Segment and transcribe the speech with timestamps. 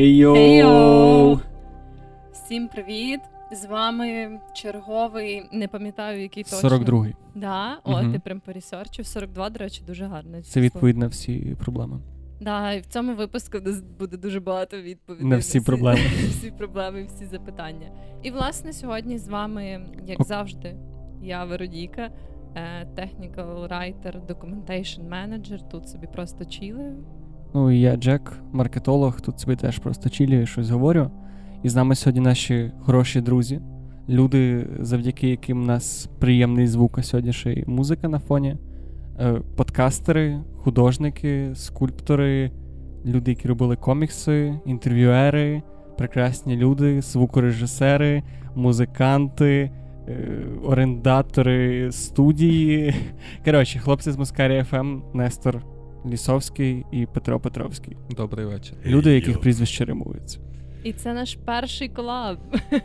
[0.00, 1.38] Хей-йоу!
[2.32, 3.20] Всім привіт!
[3.52, 6.68] З вами черговий, не пам'ятаю, який точно.
[6.68, 7.14] 42-й.
[7.34, 7.78] Да?
[7.84, 8.12] О, Мгм.
[8.12, 9.06] ти прям пересерчив.
[9.06, 10.42] 42, до речі, дуже гарне.
[10.42, 12.00] Це відповідь на всі проблеми.
[12.40, 13.58] Да, і в цьому випуску
[13.98, 15.26] буде дуже багато відповідей.
[15.26, 16.00] На всі проблеми.
[16.28, 17.90] всі проблеми, всі запитання.
[18.22, 20.76] І власне сьогодні з вами, як завжди,
[21.22, 21.44] я
[22.54, 25.68] е, technical writer, documentation manager.
[25.70, 27.04] Тут собі просто чілею.
[27.54, 31.10] Ну і я Джек, маркетолог, тут собі теж просто чилюю, щось говорю.
[31.62, 33.60] І з нами сьогодні наші хороші друзі,
[34.08, 38.56] люди, завдяки яким у нас приємний звук, а сьогодні ще й музика на фоні,
[39.56, 42.50] подкастери, художники, скульптори,
[43.06, 45.62] люди, які робили комікси, інтерв'юери,
[45.98, 48.22] прекрасні люди, звукорежисери,
[48.54, 49.70] музиканти,
[50.08, 52.94] е, орендатори студії.
[53.44, 55.62] Коротше, хлопці з Москарі ФМ, Нестор
[56.06, 57.96] Лісовський і Петро Петровський.
[58.10, 58.76] Добрий вечір.
[58.86, 60.40] Люди, яких прізвища римуються.
[60.84, 62.38] І це наш перший колаб.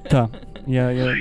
[0.10, 0.30] Так,
[0.68, 1.16] я, я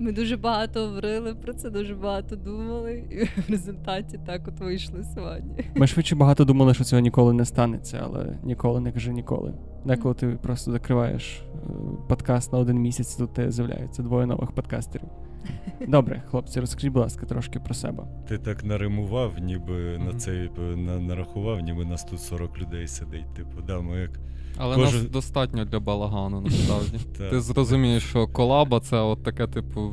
[0.00, 5.04] Ми дуже багато говорили про це, дуже багато думали, і в результаті так от вийшли
[5.14, 5.64] сьогодні.
[5.74, 9.54] Ми швидше багато думали, що цього ніколи не станеться, але ніколи не кажи ніколи.
[9.84, 11.68] Деколи ти просто закриваєш е,
[12.08, 15.08] подкаст на один місяць, тут тебе з'являється двоє нових подкастерів.
[15.88, 18.04] Добре, хлопці, розкажіть, будь ласка, трошки про себе.
[18.28, 23.34] Ти так наримував, ніби на цей на, нарахував, ніби нас тут 40 людей сидить.
[23.34, 24.10] Типу, да, ми як
[24.58, 26.98] Але Кожен- нас достатньо для балагану, насправді.
[27.30, 29.92] Ти зрозумієш, що колаба це от таке, типу,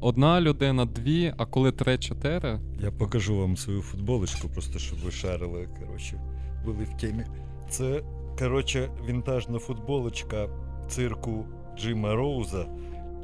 [0.00, 2.60] одна людина, дві, а коли три-чотири.
[2.80, 5.68] я покажу вам свою футболочку, просто щоб ви шарили.
[5.80, 6.20] Коротше,
[6.64, 7.24] були в темі.
[7.70, 8.02] Це,
[8.38, 10.48] коротше, вінтажна футболочка
[10.88, 11.44] цирку
[11.78, 12.66] Джима Роуза,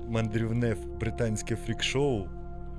[0.09, 2.25] мандрівне британське фрік-шоу.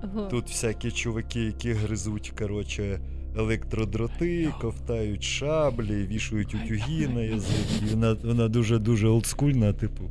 [0.03, 0.28] Ого.
[0.28, 3.00] Тут всякі чуваки, які гризуть, коротше,
[3.38, 7.82] електродроти, ковтають шаблі, вішують утюги на язик.
[7.84, 10.04] І вона, вона дуже-дуже олдскульна, типу,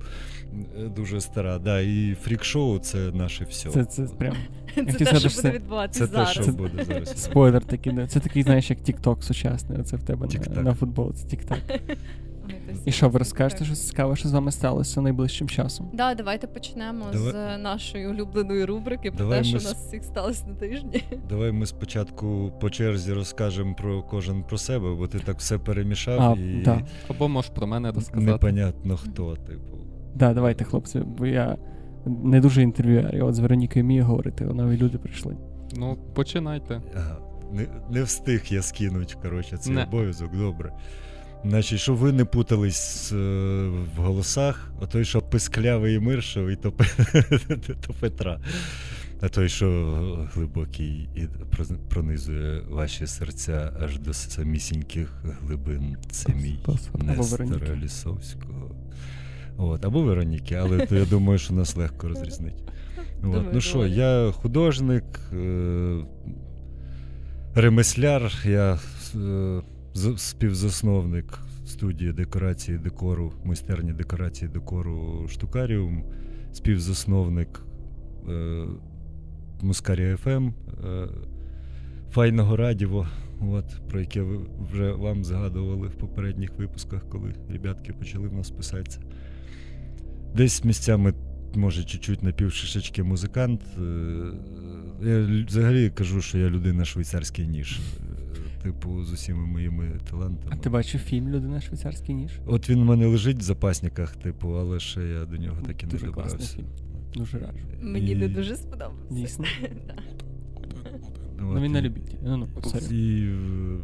[0.78, 1.58] е, дуже стара.
[1.58, 3.70] Да, і фрік-шоу це наше все.
[3.70, 4.36] Це, це прям
[4.74, 6.30] Це те, сказати, що буде відбуватися Це те, зараз.
[6.30, 7.22] що буде зараз.
[7.22, 7.92] спойлер такий.
[7.92, 8.06] да.
[8.06, 9.80] Це такий, знаєш, як TikTok сучасний.
[9.80, 10.28] Оце в тебе
[10.62, 11.26] на футболці.
[11.26, 11.58] Тік-так.
[12.84, 15.90] І що, ви розкажете щось цікаве, що з вами сталося найближчим часом?
[15.92, 19.86] Да, давайте почнемо Давай- з нашої улюбленої рубрики про Давай те, що ми у нас
[19.86, 21.02] всіх сталося на тижні.
[21.28, 26.20] Давай ми спочатку по черзі розкажемо про кожен про себе, бо ти так все перемішав
[26.22, 26.82] А, і да.
[27.08, 28.32] Або можеш про мене розказати.
[28.32, 29.76] непонятно хто, типу.
[30.14, 31.56] Да, давайте, хлопці, бо я
[32.06, 33.14] не дуже інтерв'юер.
[33.14, 35.36] Я от з Веронікою вмію говорити, нові люди прийшли.
[35.76, 36.82] Ну, починайте.
[36.96, 37.16] Ага.
[37.52, 39.84] Не, не встиг я скинуть, коротше, цей Не.
[39.84, 40.72] обов'язок, добре.
[41.44, 43.16] Значить, щоб ви не путались е,
[43.96, 46.70] в голосах, а той, що писклявий і миршовий, то,
[47.86, 48.40] то Петра.
[49.20, 51.28] А той, що глибокий і
[51.88, 56.58] пронизує ваші серця аж до самісіньких глибин, це мій
[56.94, 58.70] Нестора Лісовського.
[59.56, 62.62] От, або Вероніки, але то я думаю, що нас легко розрізнить.
[63.22, 63.46] От.
[63.52, 66.04] Ну що, я художник, е-
[67.54, 68.78] ремесляр, я
[69.14, 69.62] е-
[70.16, 76.04] співзасновник студії декорації декору, майстерні декорації декору Штукаріум,
[76.52, 77.60] співзасновник
[78.28, 78.64] е-
[79.62, 81.08] Мускарія ФМ, е-
[82.10, 83.06] Файного радіо,
[83.40, 84.38] от, про яке ви
[84.72, 89.00] вже вам згадували в попередніх випусках, коли ребятки почали в нас писатися.
[90.36, 91.14] Десь місцями
[91.54, 93.60] може, чуть-чуть напівшишечки музикант.
[93.78, 94.32] Е,
[95.02, 97.80] Я взагалі кажу, що я людина швейцарський ніж.
[98.62, 100.52] Типу, з усіма моїми талантами.
[100.54, 102.30] А ти бачив фільм Людина швейцарський ніж?
[102.46, 105.86] От він у мене лежить в запасниках, типу, але ще я до нього так і
[105.86, 106.56] не Дуже класний добрався.
[106.56, 106.66] фільм.
[107.14, 107.66] Дуже раджу.
[107.82, 109.14] Мені І- не дуже сподобався.
[109.14, 109.44] Дійсно.
[111.40, 112.18] Ну він не і- любитель.
[112.24, 112.48] Ну, ну.
[112.96, 113.78] І е,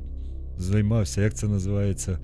[0.59, 2.19] займався, як це називається?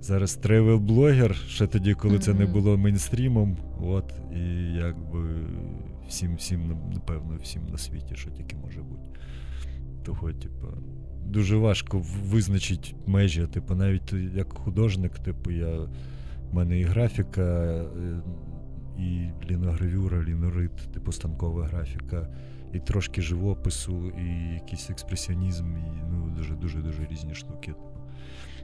[0.00, 3.56] Зараз тревел-блогер, ще тоді, коли це не було мейнстрімом.
[3.80, 4.38] От, і
[4.74, 5.20] якби
[6.08, 6.60] всім, всім,
[6.94, 9.02] напевно, всім на світі, що тільки може бути.
[10.04, 10.66] Того, типу,
[11.26, 13.46] дуже важко визначити межі.
[13.46, 15.78] Типу, навіть як художник, типу, я,
[16.50, 17.86] в мене і графіка, е,
[18.98, 22.28] і ліногравюра, лінорит, типу станкова графіка,
[22.72, 27.74] і трошки живопису, і якийсь експресіонізм, і ну, дуже дуже різні штуки.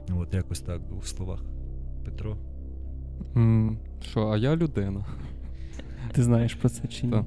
[0.09, 1.43] Ну, От якось так в словах.
[2.05, 2.37] Петро.
[4.01, 5.05] Що, а я людина.
[6.11, 7.23] Ти знаєш про це чи ні?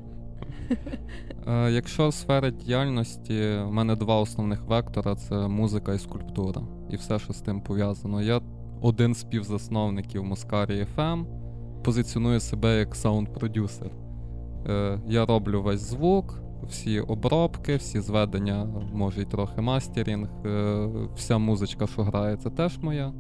[1.46, 3.34] Е, Якщо сфера діяльності,
[3.64, 8.22] в мене два основних вектора це музика і скульптура, і все, що з тим пов'язано.
[8.22, 8.40] Я
[8.82, 11.25] один з співзасновників Muscaria FM.
[11.84, 13.90] позиціоную себе як саунд-продюсер.
[14.69, 21.38] Е, Я роблю весь звук, всі обробки, всі зведення, може й трохи мастерінг, е, вся
[21.38, 23.12] музичка, що грає, це теж моя.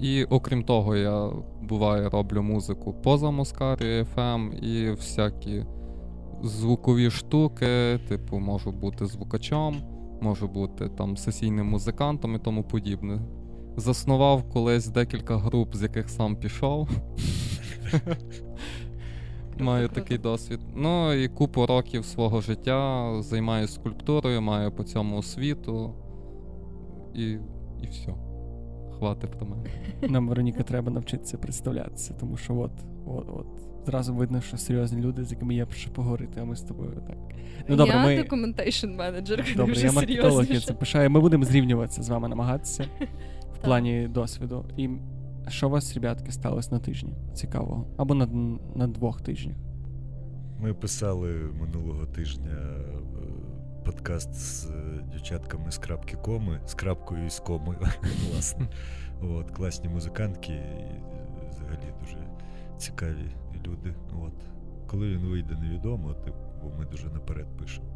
[0.00, 1.30] І окрім того, я
[1.62, 5.64] буває роблю музику поза Москарі FM і всякі
[6.42, 9.76] звукові штуки, типу, можу бути звукачом,
[10.20, 13.20] можу бути там сесійним музикантом і тому подібне.
[13.76, 16.88] Заснував колись декілька груп, з яких сам пішов.
[19.58, 20.60] Маю такий досвід.
[20.74, 25.94] Ну і купу років свого життя займаюся скульптурою, маю по цьому освіту.
[27.14, 27.30] І,
[27.82, 28.25] і все.
[28.98, 29.62] Хватить про мене.
[30.08, 32.72] Нам, Вероніка, треба навчитися представлятися, тому що от,
[33.06, 33.46] от, от.
[33.86, 37.16] Зразу видно, що серйозні люди, з якими є про поговорити, а ми з тобою так.
[37.68, 38.22] Ну добре, я ми.
[38.22, 41.10] документейшн менеджер, Добре, вже я маркетолог, я це пишаю.
[41.10, 42.84] Ми будемо зрівнюватися з вами, намагатися
[43.54, 44.64] в плані досвіду.
[44.76, 44.88] І
[45.48, 47.12] що у вас, ребятки, сталося на тижні?
[47.34, 47.86] Цікавого?
[47.96, 48.26] Або на,
[48.74, 49.56] на двох тижнях.
[50.60, 52.96] Ми писали минулого тижня е,
[53.86, 54.72] подкаст з е,
[55.12, 57.78] дівчатками з крапки коми, з крапкою і з комою,
[58.30, 58.66] власне.
[59.22, 61.00] От, класні музикантки і е,
[61.50, 62.18] взагалі дуже
[62.78, 63.26] цікаві
[63.66, 63.94] люди.
[64.22, 64.32] От.
[64.86, 66.14] Коли він вийде, невідомо,
[66.62, 67.86] бо ми дуже наперед пишемо.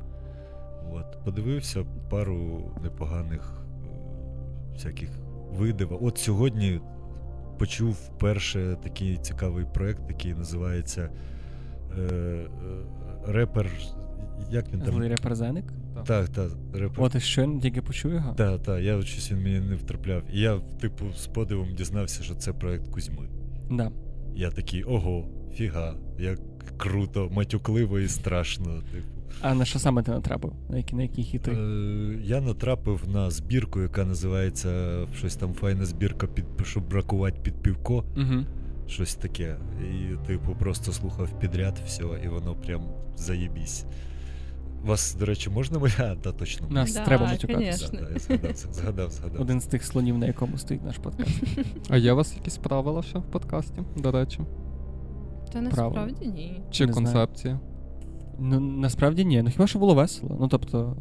[0.92, 1.24] От.
[1.24, 5.10] Подивився пару непоганих е, всяких
[5.52, 6.04] видів.
[6.04, 6.80] От сьогодні
[7.58, 11.10] почув вперше такий цікавий проект, який називається
[11.98, 12.46] е, е,
[13.26, 13.70] репер.
[14.50, 14.94] Як він там?
[14.94, 15.64] Злий репрезеник.
[16.06, 17.04] Так, так, репер.
[17.04, 18.34] От і щойно тільки почув його.
[18.34, 20.22] Так, так, я щось він мені не втрапляв.
[20.32, 23.28] І я, типу, з подивом дізнався, що це проект Кузьми.
[23.70, 23.90] Да.
[24.34, 26.38] Я такий, ого, фіга, як
[26.76, 28.82] круто, матюкливо і страшно.
[28.92, 29.20] Типу.
[29.40, 30.52] А на що саме ти натрапив?
[30.70, 31.50] На які, на які хіти?
[31.50, 37.54] Е, я натрапив на збірку, яка називається щось там файна збірка, під, щоб бракувати під
[37.54, 38.04] півко.
[38.16, 38.44] Угу.
[38.86, 39.56] Щось таке.
[39.80, 42.82] І, типу, просто слухав підряд все, і воно прям
[43.16, 43.84] заєбісь.
[44.84, 45.94] Вас, до речі, можна моя?
[45.98, 46.66] А, та точно.
[46.70, 47.88] Нас Да, треба Да, матюкатися.
[47.88, 48.08] конечно.
[48.08, 49.40] да, я згадав, згадав, згадав.
[49.42, 51.42] Один з тих слонів, на якому стоїть наш подкаст.
[51.90, 54.40] А є у вас якісь правила ще в подкасті, до речі?
[55.52, 56.62] Та насправді ні.
[56.70, 57.06] Чи Не знаю.
[57.06, 57.60] концепція?
[58.38, 59.42] Ну насправді ні.
[59.42, 60.36] Ну хіба що було весело.
[60.40, 60.96] Ну тобто,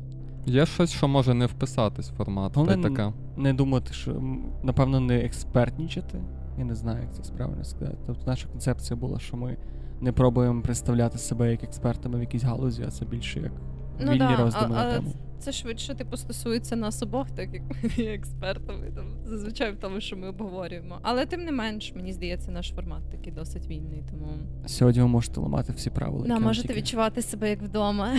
[0.45, 3.13] Є щось, що може не вписатись в формат, та й таке.
[3.37, 4.21] не думати, що
[4.63, 6.21] напевно не експертнічати.
[6.59, 7.97] Я не знаю, як це правильно сказати.
[8.05, 9.57] Тобто наша концепція була, що ми
[10.01, 13.51] не пробуємо представляти себе як експертами в якійсь галузі, а це більше як
[13.99, 15.13] Ну вільні да, роздуми а- на тему.
[15.39, 20.01] Це швидше типу стосується нас обох, так як ми є експертами там зазвичай в тому,
[20.01, 20.99] що ми обговорюємо.
[21.01, 24.27] Але тим не менш, мені здається, наш формат такий досить вільний, тому
[24.65, 26.25] Сьогодні ви можете ламати всі правила.
[26.27, 28.09] да, можете тільки- відчувати себе як вдома.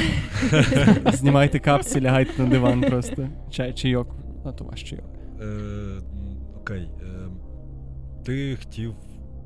[1.13, 3.29] Знімайте капці, лягайте на диван просто.
[3.51, 4.09] Чай, чайок.
[4.45, 5.05] Ну, то ваш чайок.
[5.41, 5.45] Е,
[6.61, 6.89] окей.
[8.25, 8.95] Ти хотів.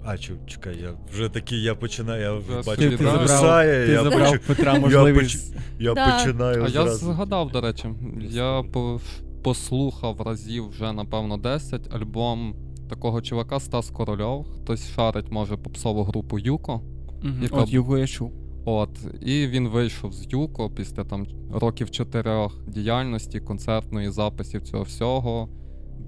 [0.06, 4.02] А, чекай, я вже такий, я починаю, я Вже бачу, Ти, ти забрав- ти я,
[4.02, 5.56] забрав поч- Петра я можливість.
[5.78, 7.88] я починаю А я згадав, до речі,
[8.20, 9.00] я по-
[9.42, 12.54] послухав разів вже, напевно, 10 альбом
[12.90, 14.46] такого чувака Стас Корольов.
[14.62, 16.80] Хтось шарить, може, попсову групу Юко.
[17.22, 17.42] Мгм.
[17.42, 18.32] Яка От Юго я чув.
[18.64, 25.48] От, і він вийшов з Юко після там років чотирьох діяльності, концертної записів цього всього.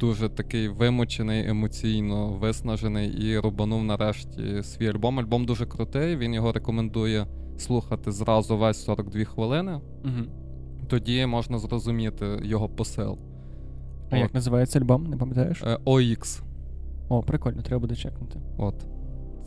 [0.01, 5.19] Дуже такий вимучений, емоційно виснажений і рубанув нарешті свій альбом.
[5.19, 6.17] Альбом дуже крутий.
[6.17, 7.27] Він його рекомендує
[7.59, 9.81] слухати зразу весь 42 хвилини.
[10.05, 10.27] Угу.
[10.89, 13.19] Тоді можна зрозуміти його посил.
[14.11, 15.63] А як називається альбом, не пам'ятаєш?
[15.63, 16.43] Е, OX.
[17.09, 18.41] О, прикольно, треба буде чекнути.
[18.59, 18.75] От.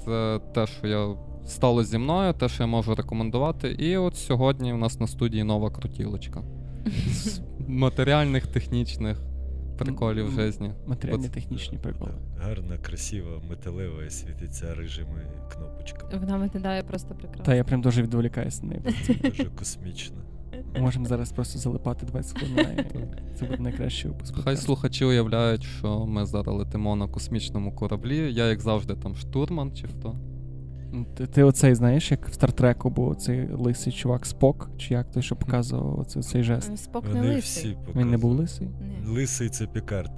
[0.06, 1.15] Це те, що я
[1.46, 3.72] стало зі мною, те, що я можу рекомендувати.
[3.72, 6.44] І от сьогодні у нас на студії нова крутілочка.
[7.08, 9.28] З матеріальних, технічних
[9.86, 10.71] приколів в житті.
[10.88, 12.12] Матеріальні технічні приколи.
[12.38, 16.17] Гарна, красива, металева і світиться рижими кнопочками.
[16.19, 17.45] Вона виглядає просто прекрасно.
[17.45, 18.81] Та я прям дуже відволікаюся на неї.
[19.24, 20.17] Дуже космічно.
[20.79, 23.36] Можемо зараз просто залипати 20 хвилин на.
[23.36, 24.36] Це буде найкращий випуск.
[24.43, 28.33] Хай слухачі уявляють, що ми зараз летимо на космічному кораблі.
[28.33, 30.15] Я, як завжди, там штурман чи хто.
[31.17, 35.24] Ти, ти оцей знаєш, як в Стартреку був цей лисий чувак Спок, чи як той,
[35.24, 36.72] що показував оцей, цей жест.
[36.74, 37.41] Е, Спок не Вони лисий.
[37.41, 38.67] всі Він не був лисий?
[38.67, 39.08] Ні.
[39.08, 40.12] Лисий це Пікард,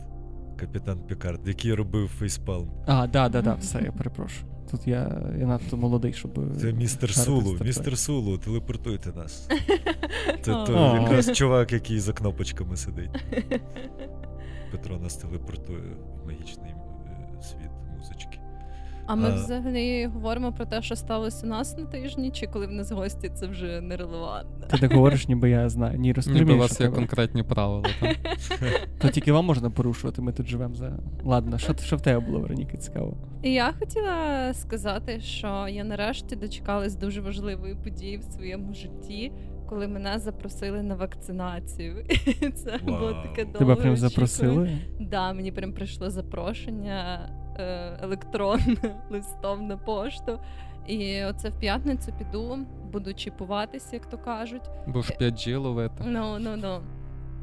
[0.60, 2.72] капітан Пікард, який робив фейспалм.
[2.86, 4.52] А, да, да, да, все, я перепрошую.
[4.72, 6.40] Тут я, я надто молодий, щоб.
[6.60, 7.58] Це містер Сулу.
[7.66, 9.50] Містер Сулу, телепортуйте нас.
[10.42, 13.24] Це той якраз чувак, який за кнопочками сидить.
[14.72, 17.72] Петро нас телепортує в магічний е, світ.
[19.12, 19.34] А ми А.
[19.34, 23.30] взагалі говоримо про те, що сталося у нас на тижні, чи коли в нас гості,
[23.30, 24.68] це вже нерелевантно.
[24.68, 26.00] Ти так говориш, ніби я знаю.
[26.00, 27.84] Ні, розкажи Ніби у вас є конкретні правила.
[28.00, 28.10] Там.
[29.00, 31.00] То тільки вам можна порушувати, ми тут живемо за.
[31.24, 33.18] Ладно, що, що в тебе було, Вероніка, цікаво?
[33.44, 39.32] Я хотіла сказати, що я нарешті дочекалась дуже важливої події в своєму житті,
[39.70, 42.06] коли мене запросили на вакцинацію.
[42.56, 43.60] Це було таке довго.
[43.60, 44.78] Тебе прям запросили?
[45.00, 50.40] Да, мені прям прийшло запрошення е, електронне листом на пошту.
[50.88, 52.58] І оце в п'ятницю піду,
[52.92, 54.70] буду чіпуватися, як то кажуть.
[54.88, 56.04] Бо ж 5G ловити.
[56.06, 56.82] Ну, ну, ну.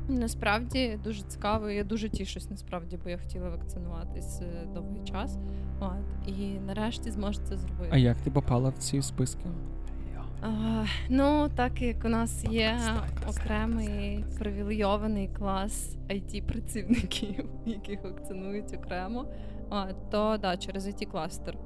[0.08, 1.70] Насправді дуже цікаво.
[1.70, 5.38] Я дуже тішусь, насправді, бо я хотіла вакцинуватись е, довгий час.
[5.80, 7.90] От, і нарешті зможу це зробити.
[7.92, 9.44] А як ти попала в ці списки?
[10.42, 12.78] А, ну, так як у нас є
[13.28, 19.26] окремий привілейований клас it працівників, яких вакцинують окремо.
[19.70, 21.58] А, то да, через it кластер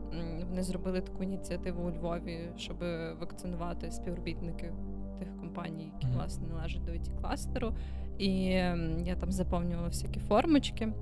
[0.49, 2.77] вони зробили таку ініціативу у Львові, щоб
[3.21, 4.73] вакцинувати співробітників
[5.19, 7.75] тих компаній, які власне належать до it кластеру.
[8.19, 8.35] І
[9.05, 10.93] я там заповнювала всякі формочки.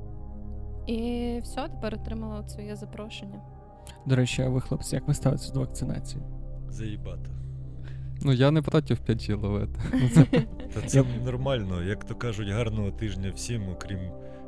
[0.86, 3.40] І все, тепер отримала своє запрошення.
[4.06, 6.22] До речі, а ви, хлопці, як ви ставитеся до вакцинації?
[6.68, 7.30] Заїбати.
[8.22, 9.80] Ну я не проти 5G ловити.
[9.92, 10.24] Ну,
[10.74, 14.00] Та це нормально, як то кажуть, гарного тижня всім, окрім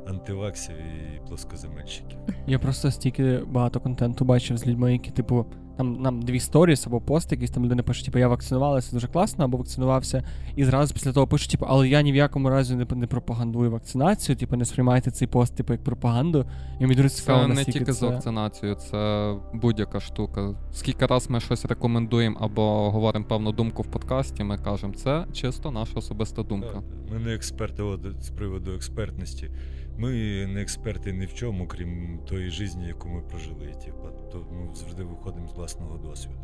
[0.07, 2.19] антиваксів і плоскоземельщиків.
[2.47, 5.45] Я просто стільки багато контенту бачив з людьми, які, типу,
[5.77, 9.45] там нам дві сторіс або пост, якісь там людина пише, типу, я вакцинувалася дуже класно,
[9.45, 10.23] або вакцинувався,
[10.55, 13.71] і зразу після того пише, типу, але я ні в якому разі не, не пропагандую
[13.71, 16.45] вакцинацію, типу, не сприймайте цей пост, типу, як пропаганду.
[16.79, 18.05] І мені дуже цікаво, Це не тільки з це...
[18.05, 20.55] вакцинацією, це будь-яка штука.
[20.71, 25.71] Скільки раз ми щось рекомендуємо або говоримо певну думку в подкасті, ми кажемо, це чисто
[25.71, 26.81] наша особиста думка.
[27.11, 29.49] Ми не експерти от, з приводу експертності.
[29.97, 30.11] Ми
[30.47, 33.73] не експерти ні в чому, крім тої житті, яку ми прожили.
[33.85, 36.39] Типу, то ми завжди виходимо з власного досвіду.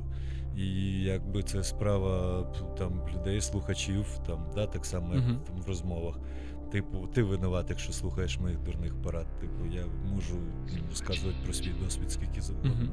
[0.58, 2.44] І якби це справа
[2.78, 6.20] там людей, слухачів, там, да, так само, як там в розмовах.
[6.72, 9.28] Типу, ти винуват, якщо слухаєш моїх дурних порад.
[9.40, 10.36] Типу, я можу
[10.74, 12.92] ну, розказувати про свій досвід скільки завгодно.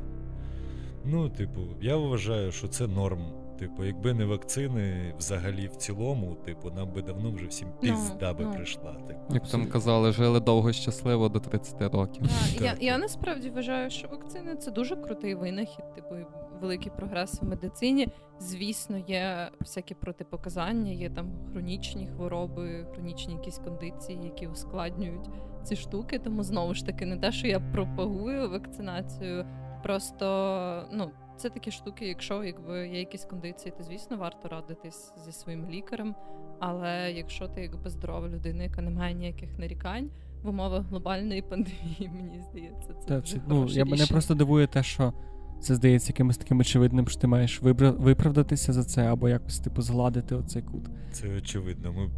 [1.04, 3.25] Ну, типу, я вважаю, що це норм.
[3.58, 8.34] Типу, якби не вакцини, взагалі в цілому, типу, нам би давно вже всім Ну, пізда
[8.34, 8.52] би ну.
[8.54, 8.92] прийшла.
[8.94, 9.34] Типу.
[9.34, 12.22] Як там казали, жили довго щасливо до 30 років.
[12.58, 16.14] Да, я, я насправді вважаю, що вакцини це дуже крутий винахід, типу
[16.60, 18.08] великий прогрес в медицині.
[18.40, 25.30] Звісно, є всякі протипоказання, є там хронічні хвороби, хронічні якісь кондиції, які ускладнюють
[25.64, 26.18] ці штуки.
[26.18, 29.46] Тому знову ж таки, не те, що я пропагую вакцинацію,
[29.87, 31.11] просто ну.
[31.38, 36.14] Це такі штуки, якщо якби є якісь кондиції, то звісно варто радитись зі своїм лікарем.
[36.61, 40.11] Але якщо ти якби здорова людина, яка не має ніяких нарікань,
[40.43, 44.66] в умовах глобальної пандемії, мені здається, це Та, дуже це, ну, я, мене просто дивує
[44.66, 45.12] те, що
[45.61, 49.83] це здається якимось таким очевидним, що ти маєш вибра- виправдатися за це, або якось, типу,
[49.83, 50.85] згладити оцей кут.
[51.12, 51.93] Це очевидно.
[51.93, 52.11] Ми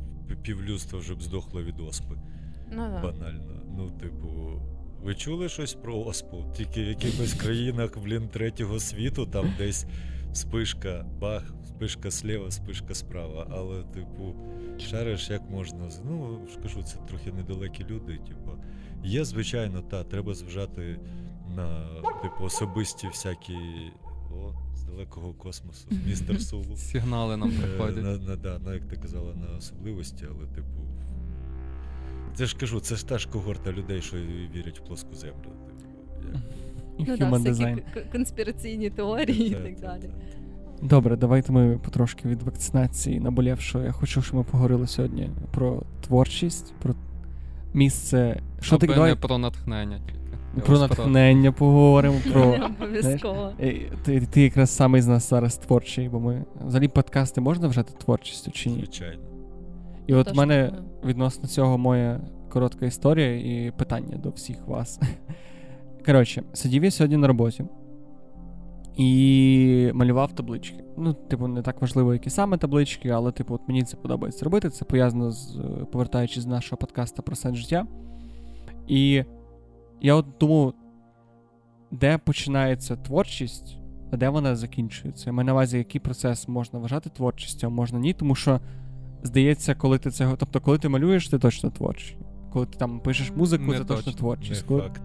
[0.43, 2.15] півлюдства вже б здохло від оспи.
[2.73, 3.03] Ну, да.
[3.03, 3.63] Банально.
[3.77, 4.29] Ну, типу,
[5.03, 6.45] ви чули щось про оспу?
[6.57, 9.87] Тільки в якихось країнах, блін, третього світу, там десь
[10.33, 13.47] спишка, бах, спишка сліва, спишка справа.
[13.51, 14.35] Але, типу,
[14.79, 15.89] шариш як можна.
[16.05, 18.19] Ну, кажу, це трохи недалекі люди.
[18.29, 18.51] Типу,
[19.05, 21.01] є, звичайно, та, треба зважати
[21.57, 21.87] на
[22.23, 23.55] типу, особисті всякі.
[24.31, 26.77] О, з далекого космосу, містер Сулу.
[26.77, 28.05] Сигнали нам Е, приходять.
[28.05, 30.83] На, на, да, на, як ти казала, на особливості, але, типу.
[32.39, 34.17] Це ж кажу, це ж та ж когорта людей, що
[34.55, 35.35] вірять в плоску землю.
[36.23, 36.39] Типу.
[36.99, 40.11] Ну, да, всякі конспіраційні теорії і так та- далі.
[40.83, 43.79] Добре, давайте ми потрошки від вакцинації наболівши.
[43.79, 46.95] Я хочу, щоб ми поговорили сьогодні про творчість, про
[47.75, 48.41] місце.
[48.61, 50.67] Що Аби ти давай не про натхнення тільки.
[50.67, 52.21] Про натхнення поговоримо.
[52.33, 53.53] Про обов'язково.
[53.61, 57.93] Е, ти, ти якраз самий з нас зараз творчий, бо ми взагалі подкасти можна вважати
[58.05, 58.77] творчістю чи ні?
[58.77, 59.38] Звичайно.
[60.09, 60.73] І от в мене
[61.05, 65.01] відносно цього моя коротка історія і питання до всіх вас.
[66.07, 67.65] Коротше, сидів я сьогодні на роботі
[68.97, 70.85] і малював таблички.
[70.97, 74.71] Ну, типу, не так важливо, які саме таблички, але, типу, от мені це подобається робити.
[74.71, 77.87] Це пов'язано з е, повертаючись з нашого подкасту про сенс життя.
[78.87, 79.25] І
[80.01, 80.75] я от думав,
[81.91, 83.79] де починається творчість,
[84.11, 85.25] а де вона закінчується.
[85.27, 88.61] Я маю на увазі, який процес можна вважати творчістю, а можна ні, тому що
[89.23, 90.35] здається, коли ти це.
[90.39, 92.19] Тобто, коли ти малюєш, ти точно творчий.
[92.53, 94.63] Коли ти там пишеш музику, Не це точно точно, творчість.
[94.63, 94.81] Не Коли...
[94.81, 95.03] факт.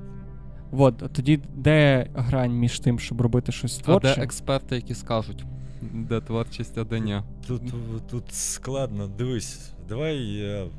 [0.71, 4.15] От, тоді де грань між тим, щоб робити щось А творче?
[4.15, 5.45] де експерти, які скажуть,
[5.81, 7.21] де творчість, а де ні?
[7.47, 7.61] Тут,
[8.09, 9.07] тут складно.
[9.07, 10.69] Дивись, давай я е,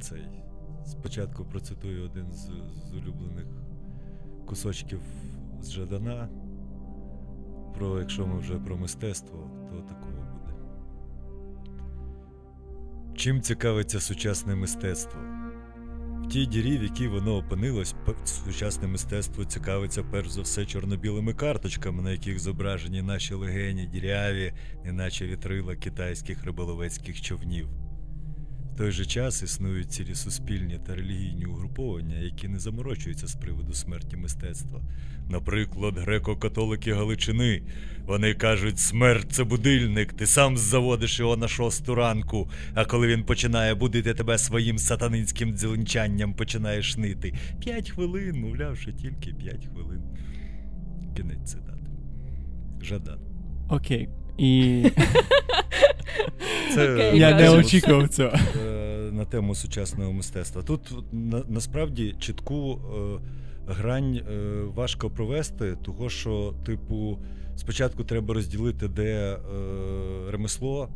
[0.00, 0.22] цей
[0.86, 2.44] спочатку процитую один з,
[2.90, 3.46] з улюблених
[4.46, 5.00] кусочків
[5.62, 6.28] з Жадана.
[7.78, 9.38] про, якщо ми вже про мистецтво,
[9.70, 10.15] то такого
[13.16, 15.20] Чим цікавиться сучасне мистецтво?
[16.24, 17.94] В тій дірі, в якій воно опинилось,
[18.24, 24.52] сучасне мистецтво цікавиться перш за все чорно-білими карточками, на яких зображені наші легені, діряві,
[24.84, 27.85] неначе вітрила китайських риболовецьких човнів.
[28.76, 34.16] Той же час існують цілі суспільні та релігійні угруповання, які не заморочуються з приводу смерті
[34.16, 34.80] мистецтва.
[35.30, 37.62] Наприклад, греко-католики Галичини.
[38.06, 43.24] Вони кажуть, смерть це будильник, ти сам заводиш його на шосту ранку, а коли він
[43.24, 47.34] починає будити тебе своїм сатанинським дзеленчанням, починаєш нити.
[47.60, 50.02] П'ять хвилин, мовлявши тільки п'ять хвилин.
[51.16, 51.90] Кінець цитати.
[52.82, 53.20] Жадан.
[53.68, 54.08] Окей.
[54.38, 54.82] І
[56.74, 58.30] Це я не очікував цього.
[58.66, 60.62] Е, на тему сучасного мистецтва.
[60.62, 63.20] Тут на, насправді чітку е,
[63.72, 64.22] грань е,
[64.74, 67.18] важко провести, того що, типу,
[67.56, 69.36] спочатку треба розділити, де е,
[70.30, 70.88] ремесло,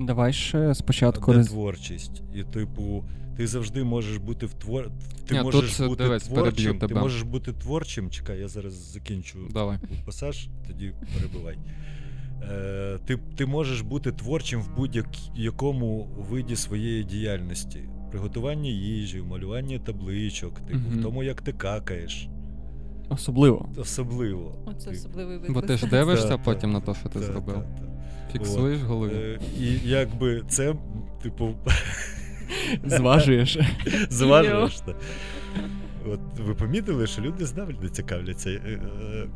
[0.00, 1.32] Давай ще спочатку.
[1.32, 2.22] де роз- творчість.
[2.34, 3.04] І, типу,
[3.38, 4.90] ти завжди можеш бути в твор...
[5.26, 6.78] Ти Ні, можеш тут, бути дивись, творчим.
[6.78, 8.10] Ти можеш бути творчим.
[8.10, 9.78] Чекай, я зараз закінчу Давай.
[10.06, 11.58] пасаж, тоді перебивай.
[12.42, 17.80] Е, ти, ти можеш бути творчим в будь-якому виді своєї діяльності.
[18.10, 20.98] Приготування їжі, малювання табличок, типу, Мгм.
[20.98, 22.28] в тому, як ти какаєш.
[23.08, 23.68] Особливо.
[23.76, 24.58] Особливо.
[24.66, 25.52] Оце особливий вид.
[25.52, 27.54] Бо ти ж дивишся Та, потім та, на те, що ти та, зробив.
[27.54, 28.32] та, та.
[28.32, 29.12] Фіксуєш в голові.
[29.14, 30.74] Е, і якби це,
[31.22, 31.54] типу,
[32.84, 33.58] Зважуєш.
[34.10, 34.82] зважуєш.
[36.12, 38.80] От ви помітили, що люди завжди цікавляться е, е,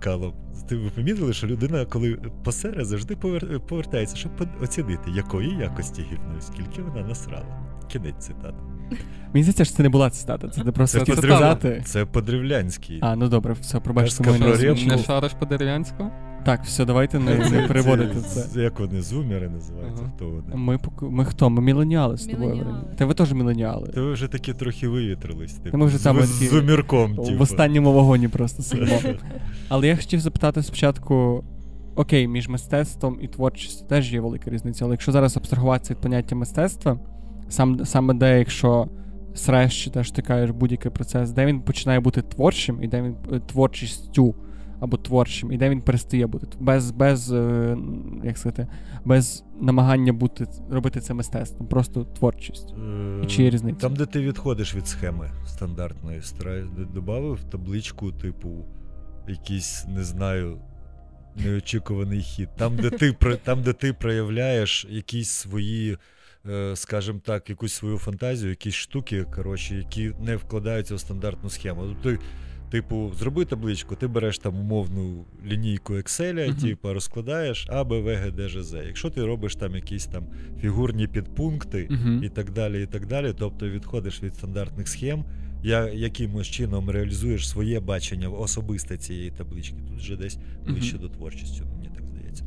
[0.00, 0.35] калом.
[0.69, 6.40] Ти ви помітили, що людина, коли посере, завжди повер- повертається, щоб оцінити, якої якості гівно,
[6.40, 7.66] скільки вона насрала.
[7.88, 8.54] Кінець цитати.
[9.35, 11.81] Мені здається, що це не була цитата, це ти просто Це цитата.
[11.81, 12.99] Це по-древлянський.
[13.02, 14.87] А, ну добре, все, пробачте, Казка мою не.
[14.97, 16.11] Не шариш по дерев'янську?
[16.44, 18.40] Так, все, давайте не, не переводити це.
[18.42, 18.61] це.
[18.62, 20.12] Як вони, зумери називаються, Ага.
[20.16, 20.42] хто вони?
[20.54, 21.50] Ми, пок- ми хто?
[21.50, 22.49] Ми міленіали з тобою.
[22.54, 22.84] Міленіали.
[22.99, 23.88] Та ви теж міленіали.
[23.88, 25.52] Та ви вже такі трохи вивітрились.
[25.54, 27.38] Типу, ми вже з, там з оті- зумірком, типу.
[27.38, 28.99] В останньому вагоні просто сидимо.
[29.68, 31.44] Але я хотів запитати спочатку:
[31.94, 34.85] окей, між мистецтвом і творчістю теж є велика різниця.
[34.85, 36.98] Але якщо зараз абстрагуватися від поняття мистецтва,
[37.48, 38.88] сам, саме де, якщо
[39.35, 43.40] среш чи теж тикаєш будь-який процес, де він починає бути творчим, і де він е,
[43.40, 44.35] творчістю
[44.83, 47.77] або творчим, і де він перестає бути без, без, е,
[48.25, 48.66] як сказати,
[49.05, 52.75] без намагання бути робити це мистецтвом, просто творчість.
[52.79, 53.81] Е, І чи є різниця?
[53.81, 56.87] Там, де ти відходиш від схеми стандартної, стара- д-
[57.51, 58.49] табличку, типу,
[59.29, 60.59] якийсь, не знаю,
[61.37, 62.49] неочікуваний хід.
[62.57, 63.12] Там, де ти,
[63.45, 65.99] там, де ти проявляєш якісь свої,
[66.51, 71.97] е, скажімо так, якусь свою фантазію, якісь штуки, коротше, які не вкладаються в стандартну схему.
[72.03, 72.23] Тобто,
[72.72, 76.56] Типу, зроби табличку, ти береш там умовну лінійку Excel, Мгм.
[76.56, 78.82] типу, розкладаєш А, Б, В, Г, Д, Ж, З.
[78.87, 80.26] Якщо ти робиш там якісь там
[80.61, 82.20] фігурні підпункти, Мгм.
[82.24, 83.35] і так далі, і так далі.
[83.38, 85.24] Тобто відходиш від стандартних схем,
[85.62, 89.76] я якимось чином реалізуєш своє бачення особисте цієї таблички.
[89.88, 92.44] Тут вже десь ближче до творчості, мені так здається.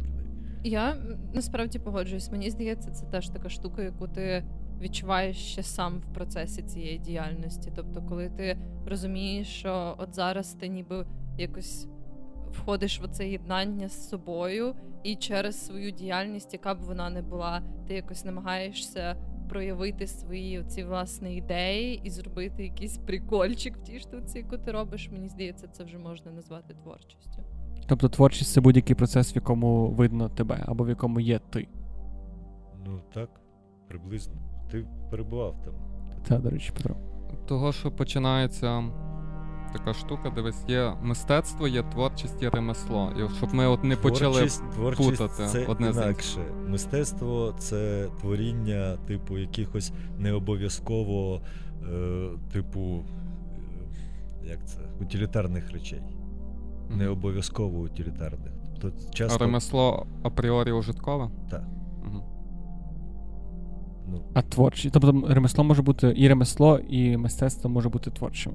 [0.63, 0.95] Я
[1.33, 2.31] насправді погоджуюсь.
[2.31, 4.43] Мені здається, це теж така штука, яку ти
[4.81, 7.71] відчуваєш ще сам в процесі цієї діяльності.
[7.75, 11.05] Тобто, коли ти розумієш, що от зараз ти ніби
[11.37, 11.87] якось
[12.51, 17.61] входиш в це єднання з собою, і через свою діяльність, яка б вона не була,
[17.87, 19.15] ти якось намагаєшся
[19.49, 25.09] проявити свої ці власні ідеї і зробити якийсь прикольчик в тій штуці, яку ти робиш.
[25.11, 27.43] Мені здається, це вже можна назвати творчістю.
[27.87, 31.67] Тобто творчість це будь-який процес, в якому видно тебе, або в якому є ти.
[32.85, 33.29] Ну так,
[33.87, 34.44] приблизно.
[34.75, 35.73] Ти перебував там.
[36.27, 36.95] Це, до речі, Петро.
[37.45, 38.83] Того, що починається
[39.73, 43.11] така штука, дивись, є мистецтво, є творчість, є ремесло.
[43.17, 44.33] І щоб ми от не почали.
[44.33, 46.39] Творчість, творчість путати це одне з інакше.
[46.67, 51.41] Мистецтво це творіння, типу, якихось не обов'язково,
[51.93, 53.03] е, типу,
[54.43, 56.01] е, як це, утилітарних речей.
[56.89, 56.97] Мгм.
[56.97, 58.51] Не обов'язково утилітарних.
[58.81, 61.29] Тобто А ремесло апріорі ужиткове?
[61.49, 61.63] Так.
[64.11, 64.93] Ну, А творчість.
[64.93, 68.53] Тобто ремесло може бути і ремесло, і мистецтво може бути творчим.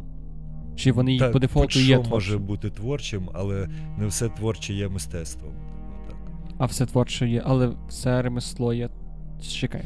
[0.77, 5.53] Чи вони так, по дефолту будь-що може бути творчим, але не все творче є мистецтвом.
[6.09, 6.17] Так.
[6.59, 8.89] а все творче є, але все ремесло є.
[9.43, 9.83] Чекай.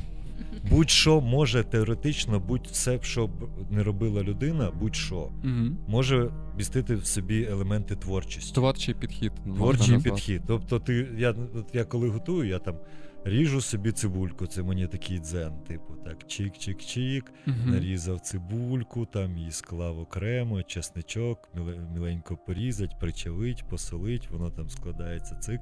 [0.70, 3.31] Будь-що може теоретично, будь-все, що б
[3.70, 5.77] не робила людина, будь-що Угу.
[5.88, 8.55] може містити в собі елементи творчості.
[8.55, 9.33] Творчий підхід.
[9.57, 10.42] Творчий підхід.
[10.46, 11.35] Тобто, ти, я,
[11.72, 12.74] я коли готую, я там
[13.26, 17.70] Ріжу собі цибульку, це мені такий дзен, типу, так, чик-чик-чик, Мгм.
[17.70, 21.48] нарізав цибульку, там її склав окремо, чесничок,
[21.94, 25.60] міленько порізать, причавить, посолить, воно там складається цик.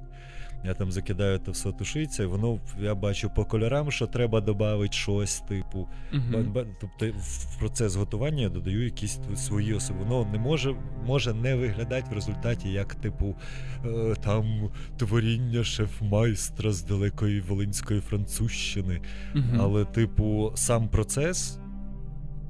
[0.65, 4.91] Я там закидаю це все тушиться, і воно я бачу по кольорам, що треба додати
[4.91, 5.62] щось, типу.
[6.31, 9.99] Ба- ба- Тобто в процес готування я додаю якісь свої особи.
[10.03, 13.35] Воно не може, може не виглядати в результаті як, типу,
[13.85, 19.01] е, там творіння шеф-майстра з далекої Волинської Французщини.
[19.33, 19.57] Мгм.
[19.61, 21.59] Але, типу, сам процес.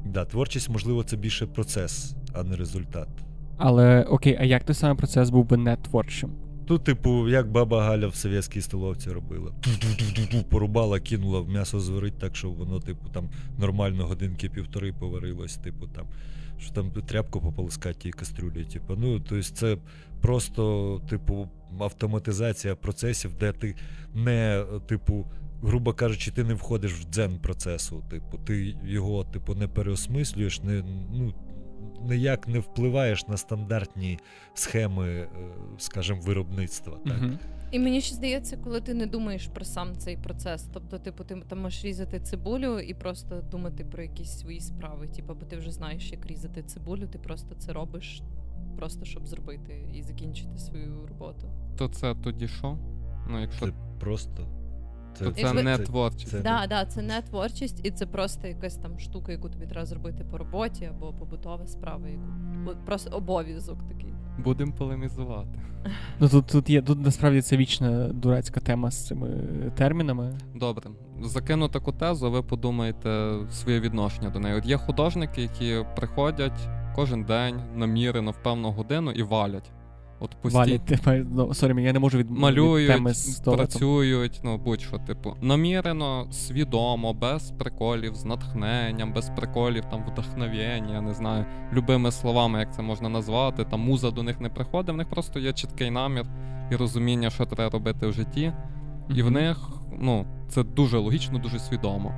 [0.05, 3.09] Да, творчість, можливо, це більше процес, а не результат.
[3.57, 6.31] Але окей, а як той самий процес був би не творчим?
[6.65, 9.52] Тут, типу, як баба Галя в совєтській столовці робила.
[9.62, 15.58] Ту-ту-ту-ту-ту, Порубала, кинула, в м'ясо зварить так, щоб воно, типу, там нормально годинки півтори поварилось,
[15.58, 16.06] типу, там,
[16.60, 18.65] що там тряпку пополоскати тій кастрюлі.
[18.65, 18.95] Типу.
[18.97, 19.78] Ну, тобто це
[20.21, 21.49] просто, типу,
[21.80, 23.76] автоматизація процесів, де ти
[24.13, 25.26] не, типу,
[25.63, 28.04] грубо кажучи, ти не входиш в дзен процесу.
[28.10, 31.34] Типу, ти його, типу, не переосмислюєш, не, ну,
[32.04, 34.20] ніяк не впливаєш на стандартні
[34.54, 35.28] схеми, е,
[35.78, 36.98] скажімо, виробництва.
[37.06, 37.18] Так?
[37.18, 37.39] Мгм.
[37.72, 40.68] І мені ще здається, коли ти не думаєш про сам цей процес.
[40.74, 45.08] Тобто, типу, ти там можеш різати цибулю і просто думати про якісь свої справи.
[45.08, 48.22] Типу, бо ти вже знаєш, як різати цибулю, ти просто це робиш,
[48.78, 51.52] просто щоб зробити і закінчити свою роботу.
[51.78, 52.78] То це тоді що?
[53.30, 54.48] Ну, якщо Це просто.
[55.19, 56.32] То це Якби- не творчість.
[56.32, 59.86] це- Да, да, це не творчість, і це просто якась там штука, яку тобі треба
[59.86, 64.13] зробити по роботі або побутова справа, яку просто обов'язок такий.
[64.38, 65.60] Будемо полемізувати.
[66.19, 69.28] Ну тут, тут є тут насправді це вічна дурацька тема з цими
[69.76, 70.39] термінами.
[70.56, 70.89] Добре,
[71.21, 74.56] закину таку тезу, ви подумаєте своє відношення до неї.
[74.56, 79.71] От є художники, які приходять кожен день намірено в певну годину і валять.
[80.23, 84.57] От постійно Валять, типу, ну, sorry, я не можу від, від теми з працюють, ну
[84.57, 91.45] будь-що, типу, намірено, свідомо, без приколів, з натхненням, без приколів, там вдохновення, я не знаю,
[91.73, 93.65] любими словами, як це можна назвати.
[93.65, 96.25] Там муза до них не приходить, в них просто є чіткий намір
[96.71, 98.53] і розуміння, що треба робити в житті.
[99.15, 102.13] І в них, ну, це дуже логічно, дуже свідомо.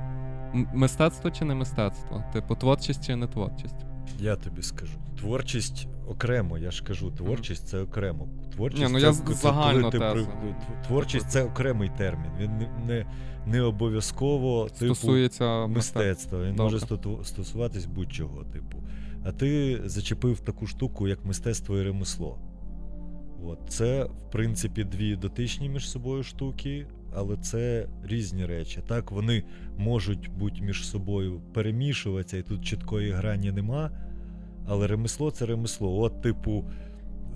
[0.74, 2.24] Мистецтво чи не мистецтво?
[2.32, 3.86] Типу, творчість чи не творчість?
[4.20, 4.98] Я тобі скажу.
[5.18, 8.28] Творчість окремо, я ж кажу, творчість це окремо.
[8.54, 10.28] Творчість Ні, ну це, я це коли загально ти тезу.
[10.42, 10.54] при-
[10.86, 12.30] Творчість це окремий термін.
[12.40, 13.06] Він не, не,
[13.46, 16.38] не обов'язково типу, Стосується мистецтва.
[16.38, 16.64] Він Добре.
[16.64, 16.80] може
[17.24, 18.82] стосуватись будь-чого, типу.
[19.24, 22.38] А ти зачепив таку штуку, як мистецтво і ремесло.
[23.44, 23.58] От.
[23.68, 28.80] Це, в принципі, дві дотичні між собою штуки, але це різні речі.
[28.86, 29.44] Так, вони
[29.78, 33.90] можуть бути між собою перемішуватися, і тут чіткої грані нема.
[34.68, 36.00] Але ремесло це ремесло.
[36.00, 36.64] От, типу,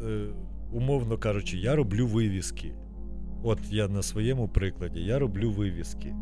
[0.09, 0.27] е,
[0.73, 2.73] умовно кажучи, я роблю вивіски.
[3.43, 6.15] От я на своєму прикладі, я роблю вивіски.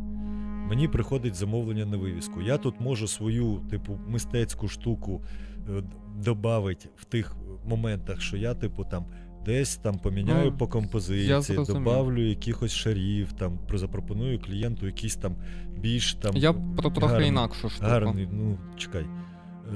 [0.69, 2.43] Мені приходить замовлення на вивіску.
[2.43, 5.23] Я тут можу свою, типу, мистецьку штуку
[5.69, 5.83] е,
[6.25, 9.05] додати в тих моментах, що я, типу, там
[9.45, 15.37] десь там поміняю Ну, по композиції, добавлю якихось шарів, там про- запропоную клієнту якийсь там
[15.81, 17.87] більш там Я про трохи гарний- інакшу штуку.
[17.91, 19.07] Гарний, ну чекай.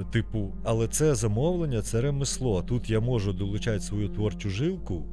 [0.01, 2.61] Е, Типу, але це замовлення, це ремесло.
[2.61, 5.03] Тут я можу долучати свою творчу жилку,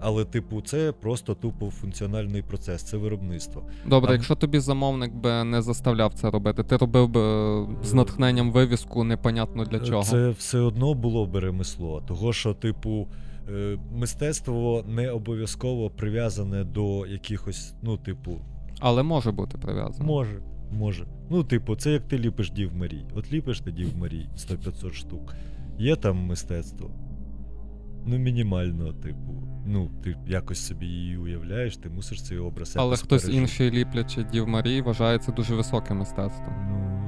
[0.00, 3.62] але, типу, це просто тупо функціональний процес, це виробництво.
[3.86, 7.94] Добре, А- якщо тобі замовник би не заставляв це робити, ти робив би е, з
[7.94, 10.02] натхненням вивіску непонятно для чого.
[10.02, 12.00] Це все одно було би ремесло.
[12.08, 13.08] Того, що, типу,
[13.48, 18.38] е, мистецтво не обов'язково прив'язане до якихось, ну, типу,
[18.80, 20.04] Але може бути прив'язано.
[20.06, 21.06] Може, може.
[21.30, 23.04] Ну, типу, це як ти ліпиш Дів Марій.
[23.14, 25.34] От ліпиш ти Дів Марій 100-500 штук.
[25.78, 26.90] Є там мистецтво.
[28.06, 29.42] Ну, мінімально, типу.
[29.66, 32.74] Ну, ти якось собі її уявляєш, ти мусиш цей образ.
[32.76, 33.42] Але якось хтось пережити.
[33.42, 36.54] інший ліплячи Дів Марії вважає це дуже високим мистецтвом.
[36.70, 37.00] Ну,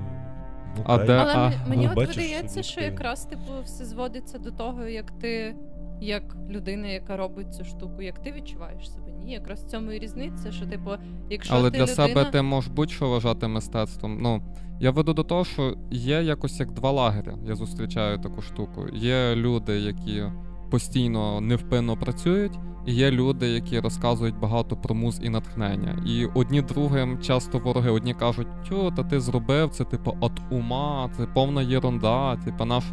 [0.76, 3.84] ну А де- Але а, мені- мені ну, от видається, що що якраз типу все
[3.84, 5.54] зводиться до того, як ти,
[6.00, 9.12] як людина, яка робить цю штуку, як ти відчуваєш себе.
[9.24, 10.90] Ні, якраз в цьому і різниця, що типу,
[11.30, 11.96] якщо Але ти для людина...
[11.96, 14.18] себе ти можеш будь-що вважати мистецтвом.
[14.20, 14.42] Ну,
[14.80, 17.32] я веду до того, що є якось як два лагері.
[17.46, 18.86] Я зустрічаю таку штуку.
[18.92, 20.22] Є люди, які
[20.70, 22.52] постійно невпинно працюють,
[22.86, 26.02] і є люди, які розказують багато про муз і натхнення.
[26.06, 27.90] І одні другим часто вороги.
[27.90, 32.84] Одні кажуть, тю, та ти зробив це, типу, от ума, це повна єрунда, типу, наш.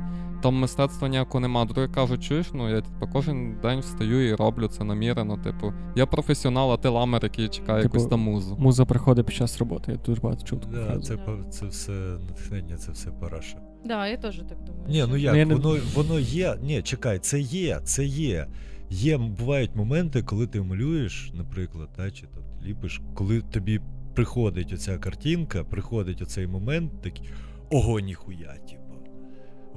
[0.42, 1.66] Там мистецтва ніякого нема.
[1.66, 5.38] Другі кажуть, чуєш, ну я типу, кожен день встаю і роблю це намірено.
[5.38, 8.58] Типу, я професіонал, а ти ламер, який чекає Типу, якусь там музу.
[8.60, 9.92] Муза приходить під час роботи.
[9.92, 11.18] Я дуже багато чув Да, це,
[11.52, 11.92] це все
[12.28, 13.58] натхнення, це все параша.
[13.86, 14.86] Да, я теж так думаю.
[14.88, 16.56] Ні, ну як, Ну, я не- воно, воно є.
[16.62, 18.48] Ні, чекай, це є, це є.
[18.90, 23.02] Є, бувають моменти, коли ти малюєш, наприклад, та, чи то ліпиш.
[23.14, 23.82] Коли тобі
[24.16, 27.30] приходить оця картинка, приходить оцей момент, такий
[27.70, 28.87] ого, ніхуя, типа.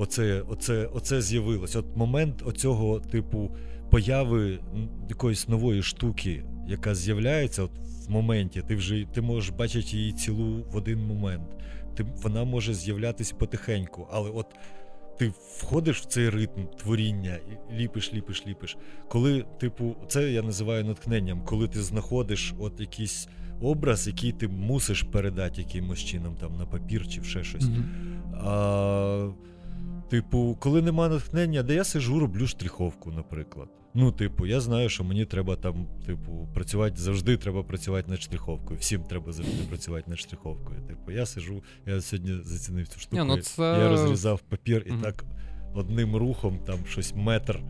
[0.01, 1.77] Оце оце, оце з'явилось.
[1.77, 3.51] От момент оцього, типу,
[3.91, 4.59] появи
[5.09, 7.71] якоїсь нової штуки, яка з'являється от
[8.07, 11.49] в моменті, ти вже ти можеш бачити її цілу в один момент.
[11.95, 14.47] Ти, Вона може з'являтися потихеньку, але от
[15.19, 17.39] ти входиш в цей ритм творіння
[17.71, 18.77] і ліпиш, ліпиш, ліпиш.
[19.09, 23.29] Коли, типу, це я називаю натхненням, коли ти знаходиш от якийсь
[23.61, 27.65] образ, який ти мусиш передати якимось чином там на папір чи в ще щось.
[27.65, 27.85] Mm-hmm.
[28.35, 29.31] А,
[30.11, 33.69] Типу, коли нема натхнення, де я сижу, роблю штриховку, наприклад.
[33.95, 38.79] Ну, типу, я знаю, що мені треба там, типу, працювати завжди треба працювати над штриховкою.
[38.81, 40.81] Всім треба завжди працювати над штриховкою.
[40.81, 43.23] Типу, я сижу, я сьогодні зацінив цю штуку.
[43.23, 43.63] Yeah, ну це...
[43.63, 45.03] Я розрізав папір і mm-hmm.
[45.03, 45.25] так
[45.75, 47.63] одним рухом, там щось метр е,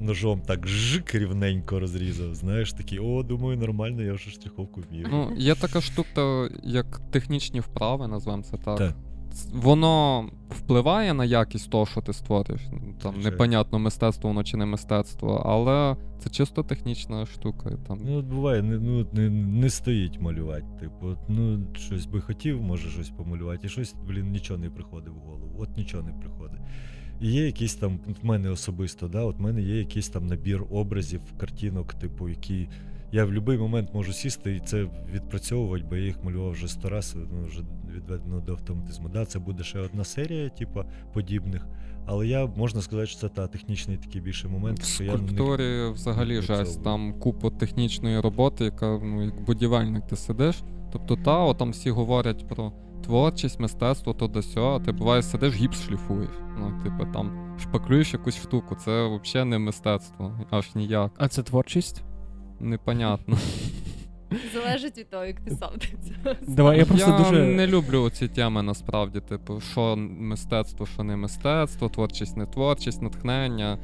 [0.00, 2.34] ножом так жик рівненько розрізав.
[2.34, 5.06] Знаєш, такий, о, думаю, нормально, я вже штриховку вмію.
[5.10, 8.78] Ну, є така штука, як технічні вправи, назвемо це так.
[8.78, 8.96] так
[9.52, 12.62] воно впливає на якість того, що ти створюєш.
[12.62, 13.30] Там Звичайно.
[13.30, 17.70] непонятно, мистецтво воно чи не мистецтво, але це чисто технічна штука.
[17.88, 17.98] Там.
[18.04, 20.66] Ну, от буває, не ну, не, не стоїть малювати.
[20.80, 25.28] Типу, ну, щось би хотів, може щось помалювати, і щось, блін, нічого не приходить в
[25.28, 25.56] голову.
[25.58, 26.60] От нічого не приходить.
[27.20, 30.64] І є якийсь там, в мене особисто, да, от в мене є якийсь там набір
[30.70, 32.68] образів, картинок, типу, які
[33.16, 36.88] я в будь-який момент можу сісти і це відпрацьовувати, бо я їх малював вже сто
[36.88, 37.62] разів, ну, вже
[37.94, 39.08] відведено до автоматизму.
[39.08, 41.66] Да, Це буде ще одна серія, типу, подібних.
[42.06, 44.80] Але я можна сказати, що це та технічний такий більший момент.
[44.80, 45.90] В скульптурі не...
[45.90, 46.84] взагалі жесть.
[46.84, 50.62] Там купа технічної роботи, яка ну, як будівельник ти сидиш.
[50.92, 52.72] Тобто, та, о, там всі говорять про
[53.04, 56.30] творчість, мистецтво, то до сього, а ти буває сидиш, гіпс шліфуєш.
[56.58, 58.74] Ну, типу, там шпаклюєш якусь штуку.
[58.74, 61.12] Це взагалі не мистецтво, аж ніяк.
[61.16, 62.05] А це творчість?
[62.60, 63.38] Непонятно.
[64.54, 66.36] Залежить від того, як ти сам це.
[66.48, 67.42] Давай, я просто я дуже...
[67.42, 69.20] не люблю ці теми насправді.
[69.20, 73.78] Типу, що мистецтво, що не мистецтво, творчість, не творчість, натхнення.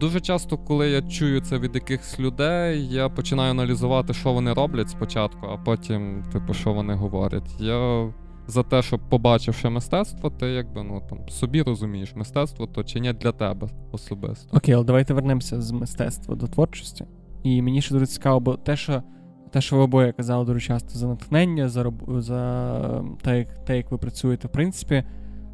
[0.00, 4.90] Дуже часто, коли я чую це від якихось людей, я починаю аналізувати, що вони роблять
[4.90, 7.60] спочатку, а потім, типу, що вони говорять.
[7.60, 8.08] Я
[8.46, 13.12] за те, щоб побачивши мистецтво, ти якби ну там собі розумієш, мистецтво то чи ні
[13.12, 14.56] для тебе особисто.
[14.56, 17.04] Окей, але давайте вернемося з мистецтва до творчості.
[17.44, 19.02] І мені ще дуже цікаво, бо те, що
[19.50, 23.90] те, що ви обоє казали дуже часто за натхнення, за за те, як те, як
[23.90, 25.04] ви працюєте, в принципі,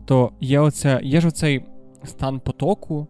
[0.05, 1.65] то є оця, є ж оцей
[2.05, 3.07] стан потоку,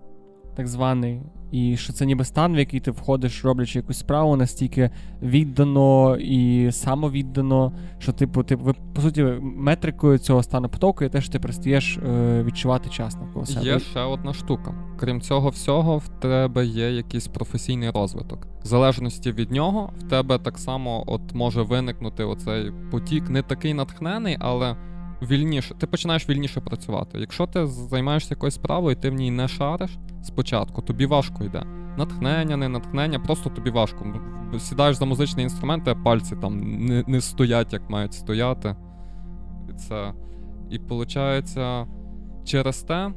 [0.57, 4.91] так званий, і що це ніби стан, в який ти входиш, роблячи якусь справу, настільки
[5.23, 11.21] віддано і самовіддано, що типу, ти ви по суті метрикою цього стану потоку, і те,
[11.21, 13.67] що ти перестаєш е, відчувати час навколо себе.
[13.67, 14.75] Є ще одна штука.
[15.01, 18.47] Крім цього всього, в тебе є якийсь професійний розвиток.
[18.63, 23.75] В залежності від нього, в тебе так само от може виникнути оцей потік, не такий
[23.75, 24.77] натхнений, але
[25.23, 27.19] вільніше, ти починаєш вільніше працювати.
[27.19, 31.63] Якщо ти займаєшся якоюсь справою, і ти в ній не шариш спочатку, тобі важко йде.
[31.99, 34.21] Натхнення, не натхнення, просто тобі важко.
[34.59, 38.77] Сідаєш за музичний інструмент, а пальці там не не стоять, як мають стояти.
[39.71, 40.13] І це.
[40.71, 41.59] І виходить,
[42.45, 43.13] через те,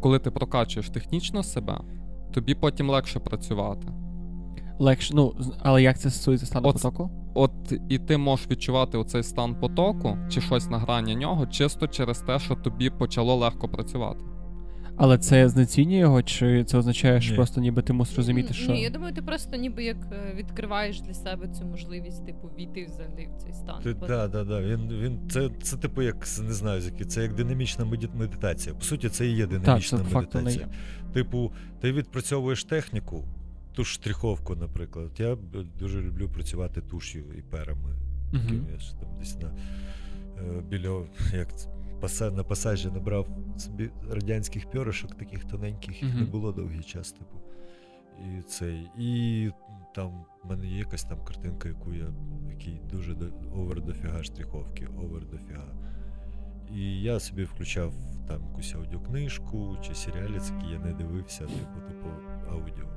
[0.00, 1.80] коли ти прокачуєш технічно себе,
[2.34, 3.88] тобі потім легше працювати.
[4.78, 7.21] Легше, ну, але як це стосується стану потоку?
[7.34, 7.52] От
[7.88, 12.38] і ти можеш відчувати оцей стан потоку чи щось на грані нього, чисто через те,
[12.38, 14.24] що тобі почало легко працювати.
[14.96, 17.36] Але це знецінює його, чи це означає, що Ні.
[17.36, 18.72] просто ніби ти мусиш розуміти, що.
[18.72, 22.84] Ні, я думаю, ти просто ніби як е, відкриваєш для себе цю можливість, типу, війти
[22.84, 23.82] взагалі в цей стан.
[23.82, 24.60] Так, да, да, да.
[24.60, 28.74] Він, він, це, це, типу, як не знаю, це як динамічна медитація.
[28.74, 30.68] По суті, це і є динамічна так, це медитація.
[31.12, 33.24] Типу, ти відпрацьовуєш техніку
[33.72, 35.10] ту ж штриховку, наприклад.
[35.18, 35.36] Я
[35.78, 37.96] дуже люблю працювати туш'ю і перами.
[38.32, 38.72] Uh-huh.
[38.72, 39.52] Я ж там десь на
[40.38, 41.48] е, біля як
[42.00, 46.20] паса, на пасажі набрав собі радянських пьорошок, таких тоненьких, їх uh-huh.
[46.20, 47.36] не було довгий час, типу.
[48.18, 48.90] І цей.
[48.98, 49.50] І
[49.94, 52.06] там в мене є якась там картинка, яку я
[52.46, 55.74] в якій дуже до, over дофіга штриховки, over дофіга.
[56.74, 57.94] І я собі включав
[58.28, 62.08] там якусь аудіокнижку чи серіалець, який я не дивився, типу, типу
[62.50, 62.91] аудіо.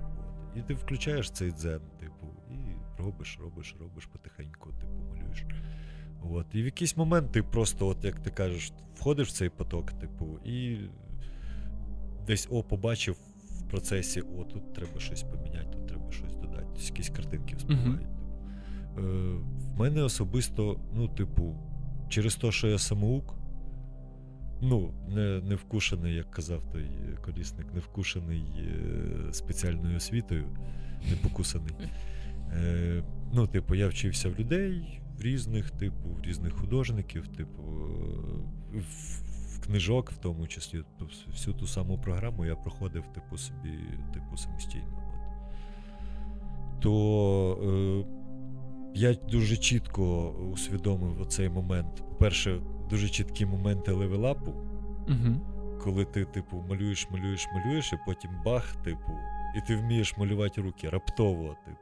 [0.56, 2.56] І ти включаєш цей дзен, типу, і
[3.04, 5.46] робиш, робиш, робиш потихеньку, типу, малюєш.
[6.32, 6.46] От.
[6.56, 10.40] І в якийсь момент ти просто, от як ти кажеш, входиш в цей поток, типу,
[10.46, 10.78] і
[12.28, 13.18] десь о, побачив
[13.60, 18.08] в процесі, о, тут треба щось поміняти, тут треба щось додати, якісь картинки вспливають.
[18.96, 19.36] Uh-huh.
[19.36, 19.40] Е,
[19.76, 21.56] В мене особисто, ну, типу,
[22.10, 23.36] через те, що я самоук,
[24.62, 26.90] ну, не не вкушений, як казав той
[27.26, 30.46] колісник, не вкушений е, спеціальною освітою,
[31.10, 31.74] не покусаний.
[32.54, 37.62] Е, ну, типу, я вчився в людей в різних, типу, в різних художників, типу,
[38.74, 40.84] в, в книжок, в тому числі.
[41.32, 43.80] Всю ту саму програму я проходив, типу, собі,
[44.14, 45.02] типу, самостійно.
[46.82, 48.16] То е,
[48.96, 51.96] я дуже чітко усвідомив оцей момент.
[51.96, 54.52] По-перше, дуже чіткі моменти левелапу.
[55.08, 55.42] Угу.
[55.84, 59.12] Коли ти, типу, малюєш, малюєш, малюєш, і потім бах, типу,
[59.56, 61.78] і ти вмієш малювати руки раптово, типу.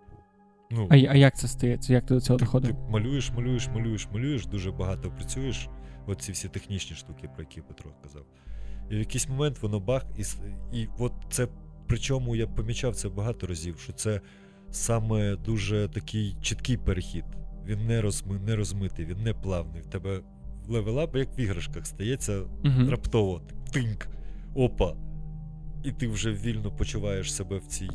[0.71, 1.93] Ну, А, а як це стається?
[1.93, 2.71] Як ти до цього ти, доходив?
[2.71, 5.69] ти малюєш, малюєш, малюєш, малюєш, дуже багато працюєш.
[6.07, 8.25] От ці всі технічні штуки, про які Петро казав.
[8.89, 10.23] І в якийсь момент воно бах, і,
[10.79, 11.47] і от це,
[11.87, 14.21] причому я помічав це багато разів, що це
[14.71, 17.25] саме дуже такий чіткий перехід.
[17.65, 19.81] Він не, розми, не розмитий, він не плавний.
[19.81, 20.21] В тебе
[20.69, 22.89] level up, як в іграшках, стається Угу.
[22.89, 23.41] раптово.
[23.71, 24.07] Тиньк,
[24.55, 24.93] опа.
[25.83, 27.89] І ти вже вільно почуваєш себе в цій,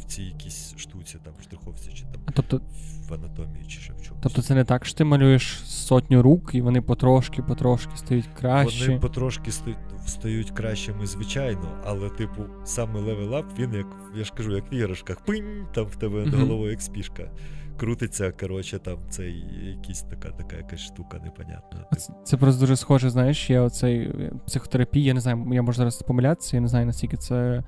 [0.00, 2.60] в цій якійсь штуці, там, штриховці, чи там Тобто,
[3.08, 4.22] в анатомії, чи ще в чомусь.
[4.22, 8.86] тобто це не так, що ти малюєш сотню рук, і вони потрошки, потрошки стають краще.
[8.86, 9.76] Вони потрошки ста-
[10.06, 15.20] стають кращими, звичайно, але, типу, саме up, він як, я ж кажу, як в іграшках,
[15.24, 17.30] пинь, там в тебе над головою як спішка.
[17.78, 19.44] Крутиться, коротше, там цей
[19.76, 21.84] якийсь така, така якась штука непонятна.
[21.98, 25.76] Це, це просто дуже схоже, знаєш, є оцей е, психотерапія, я не знаю, я можу
[25.76, 27.62] зараз помилятися, я не знаю, наскільки це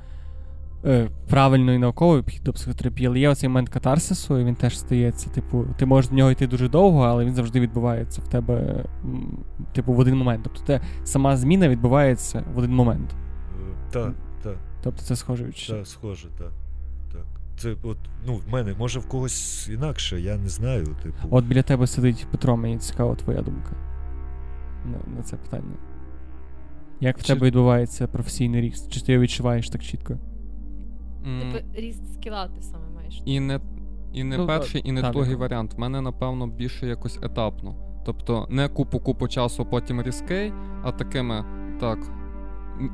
[0.84, 4.78] е, правильно і науковий підхід до психотерапії, але є оцей момент катарсису, і він теж
[4.78, 5.30] стається.
[5.30, 8.84] Типу, ти можеш до нього йти дуже довго, але він завжди відбувається в тебе,
[9.72, 10.40] типу, в один момент.
[10.44, 13.14] Тобто те, сама зміна відбувається в один момент.
[13.90, 15.78] Так, так, Тобто це схоже відчуття.
[15.78, 16.52] так, схоже, так.
[17.60, 20.96] Це от, ну, в мене, може, в когось інакше, я не знаю.
[21.02, 23.70] Типу, От біля тебе сидить Петро, мені цікава твоя думка
[24.84, 25.74] на, на це питання.
[27.00, 28.92] Як в Чи- тебе відбувається професійний ріст?
[28.92, 30.18] Чи ти його відчуваєш так чітко?
[31.26, 33.22] М, Типу, ріст скіла ти саме маєш.
[33.24, 33.60] І не,
[34.12, 35.40] і не Ну, перший, і не так, другий так.
[35.40, 35.74] варіант.
[35.74, 37.74] В мене, напевно, більше якось етапно.
[38.06, 41.44] Тобто не купу-купу часу, потім різкий, а такими
[41.80, 41.98] так.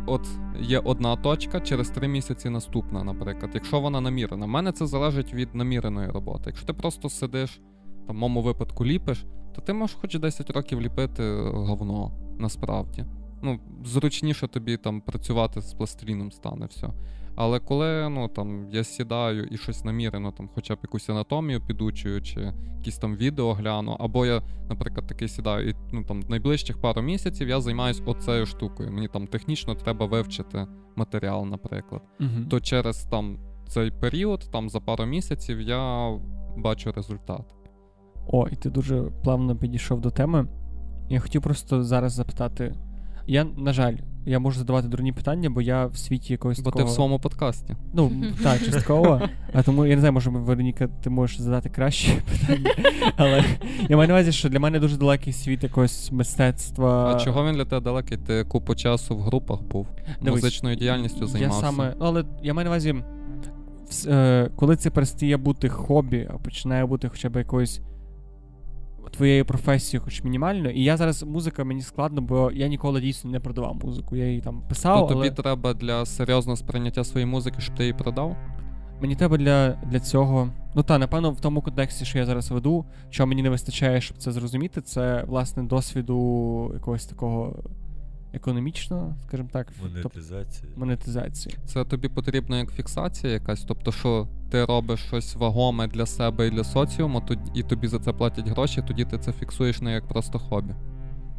[0.07, 0.29] От
[0.61, 3.51] є одна точка, через три місяці наступна, наприклад.
[3.55, 4.47] Якщо вона намірена.
[4.47, 6.43] У мене це залежить від наміреної роботи.
[6.47, 7.61] Якщо ти просто сидиш,
[8.07, 13.05] там, в моєму випадку ліпиш, то ти можеш хоч 10 років ліпити говно, насправді.
[13.43, 16.89] Ну, зручніше тобі там працювати з пластиліном стане все.
[17.37, 22.23] Але коли ну, там, я сідаю і щось намірено, там, хоча б якусь анатомію підучую,
[22.23, 27.03] чи якісь там відео гляну, або я, наприклад, такий сідаю, і ну, там, найближчих пару
[27.03, 28.93] місяців я займаюся оцею штукою.
[28.93, 32.03] Мені там технічно треба вивчити матеріал, наприклад.
[32.21, 32.45] Угу.
[32.51, 36.11] То через там, цей період, там, за пару місяців, я
[36.57, 37.55] бачу результат.
[38.27, 40.49] О, і ти дуже плавно підійшов до теми.
[41.09, 42.75] Я хотів просто зараз запитати.
[43.27, 43.95] Я, на жаль,
[44.27, 46.85] я можу задавати дурні питання, бо я в світі якогось Бо такого...
[46.85, 47.77] ти в своєму подкасті.
[47.95, 48.13] Ну,
[48.43, 49.21] так, частково.
[49.53, 52.71] А тому я не знаю, може, Вероніка, ти можеш задати кращі питання.
[53.17, 53.45] Але
[53.89, 57.15] я маю на увазі, що для мене дуже далекий світ якогось мистецтва.
[57.15, 58.19] А чого він для тебе далекий?
[58.19, 59.87] Ти купу часу в групах був,
[60.23, 61.61] Дивись, музичною діяльністю Я займався.
[61.61, 62.95] саме, ну, але я маю на увазі,
[64.07, 67.81] е, коли це перестає бути хобі, а починає бути хоча б якоюсь
[69.11, 70.71] твоєю професією, хоч мінімально.
[70.71, 74.17] І я зараз музика мені складно, бо я ніколи дійсно не продавав музику.
[74.17, 77.83] Я її там писав, То тобі але треба для серйозного сприйняття своєї музики, щоб ти
[77.83, 78.37] її продав?
[79.01, 80.49] мені треба для, для цього.
[80.75, 84.17] Ну та, напевно, в тому контексті, що я зараз веду, що мені не вистачає, щоб
[84.17, 87.57] це зрозуміти, це власне досвіду якогось такого
[88.37, 90.73] економічного, скажімо так, тобто монетизація.
[90.77, 91.55] монетизації.
[91.67, 96.51] Це тобі потрібна як фіксація якась, тобто, що ти робиш щось вагоме для себе і
[96.51, 100.09] для соціуму, тоді- і тобі за це платять гроші, тоді ти це фіксуєш не як
[100.09, 100.75] просто хобі.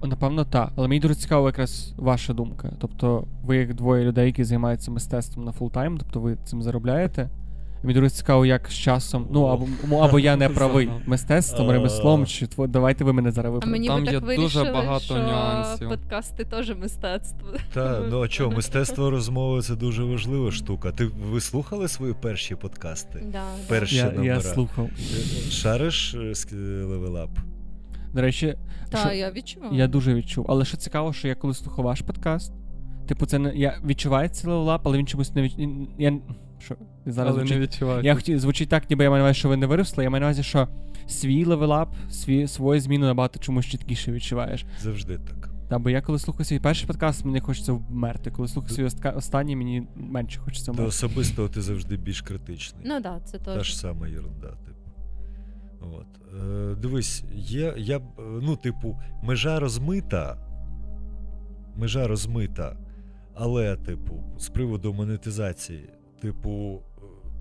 [0.04, 0.72] Напевно, так.
[0.76, 2.74] Але мені дуже цікава якраз ваша думка.
[2.80, 7.30] Тобто, ви як двоє людей, які займаються мистецтвом на full-time, тобто ви цим заробляєте.
[7.88, 9.28] Мені дуже цікаво, як з часом.
[9.32, 9.68] Ну, або,
[10.02, 13.72] або я не правий мистецтвом, ремеслом, чи давайте ви мене зараз А виправите.
[13.72, 15.90] мені Там би є так дуже багато що нюансів.
[15.90, 17.48] подкасти теж мистецтво.
[17.74, 20.92] Та, ну а чого, мистецтво розмови це дуже важлива штука.
[20.92, 23.24] Ти ви слухали свої перші подкасти?
[23.32, 24.24] Да, Перші Я, номера.
[24.36, 24.90] я слухав.
[25.50, 26.16] Шариш
[26.54, 27.30] level up?
[28.14, 28.56] До речі,
[28.90, 29.74] Та, що- я відчуваю.
[29.76, 30.46] я дуже відчув.
[30.50, 32.54] Але що цікаво, що я коли слухав ваш подкаст,
[33.08, 35.54] типу, це не я відчуваю цей level up, але він чомусь не відч...
[35.98, 36.14] Я...
[36.60, 36.76] Що?
[37.12, 37.58] Зараз звучить...
[37.58, 38.04] відчуваю.
[38.04, 40.04] Я хотів звучить так, ніби я маю на увазі, що ви не виросли.
[40.04, 40.68] Я маю на увазі, що
[41.08, 44.66] свій level up, свій свою зміну набагато чомусь чіткіше відчуваєш.
[44.82, 45.50] Завжди так.
[45.70, 48.32] Та, бо я коли слухаю свій перший подкаст, мені хочеться вмерти.
[48.32, 50.90] Коли слухаю свій оста- останній, мені менше хочеться вмерти.
[50.90, 52.82] особистого ти завжди більш критичний.
[52.86, 54.92] Ну так, да, це Та ж сама єрунда, типу.
[55.82, 56.06] От.
[56.44, 58.02] Е, дивись, є, я, е,
[58.42, 60.38] ну, типу, межа розмита.
[61.76, 62.78] Межа розмита.
[63.36, 65.90] Але, типу, з приводу монетизації,
[66.22, 66.82] типу,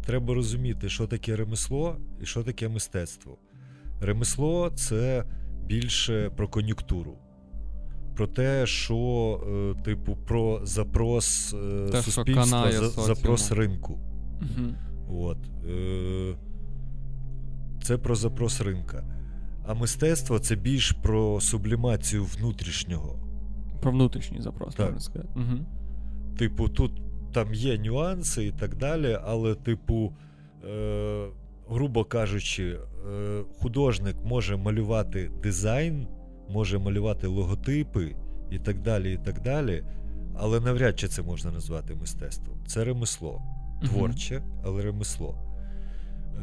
[0.06, 3.38] треба розуміти, що таке ремесло і що таке мистецтво.
[4.00, 5.24] Ремесло це
[5.66, 7.18] більше про кон'юнктуру.
[8.16, 8.96] Про те, що,
[9.78, 14.00] е, типу, про запрос е, Те, суспільства, за, запрос ринку.
[14.40, 14.74] Угу.
[15.22, 15.38] От.
[15.68, 16.36] Е,
[17.82, 19.04] Це про запрос ринка.
[19.66, 23.18] А мистецтво це більш про сублімацію внутрішнього.
[23.80, 24.86] Про внутрішній запрос, Так.
[24.86, 25.28] можна сказати.
[25.36, 25.66] Угу.
[26.38, 26.92] Типу, тут
[27.36, 30.12] там є нюанси і так далі, але, типу,
[30.64, 31.26] е,
[31.68, 32.78] грубо кажучи,
[33.12, 36.06] е, художник може малювати дизайн,
[36.50, 38.16] може малювати логотипи
[38.50, 39.84] і так далі, і так далі.
[40.34, 42.58] Але навряд чи це можна назвати мистецтвом.
[42.66, 43.42] Це ремесло.
[43.84, 45.38] Творче, але ремесло.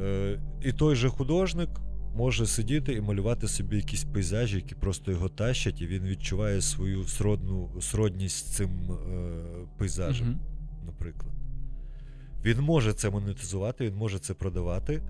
[0.01, 1.69] Е, і той же художник
[2.15, 7.03] може сидіти і малювати собі якісь пейзажі, які просто його тащать, і він відчуває свою
[7.03, 9.31] сродну, сродність з цим е,
[9.77, 10.39] пейзажем, Мгм.
[10.85, 11.33] Наприклад.
[12.45, 15.01] Він може це монетизувати, він може це продавати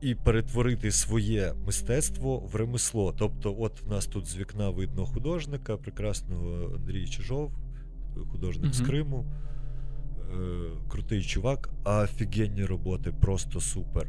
[0.00, 3.14] і перетворити своє мистецтво в ремесло.
[3.18, 7.52] Тобто, от в нас тут з вікна видно художника, прекрасного Андрій Чижов,
[8.32, 9.26] художник з Криму.
[10.32, 14.08] Е, крутий чувак, а офігенні роботи, просто супер.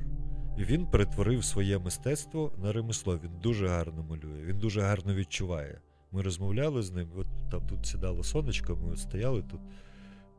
[0.58, 3.20] І він перетворив своє мистецтво на ремесло.
[3.24, 5.82] Він дуже гарно малює, він дуже гарно відчуває.
[6.12, 9.60] Ми розмовляли з ним, от там тут сідало сонечко, ми от стояли тут,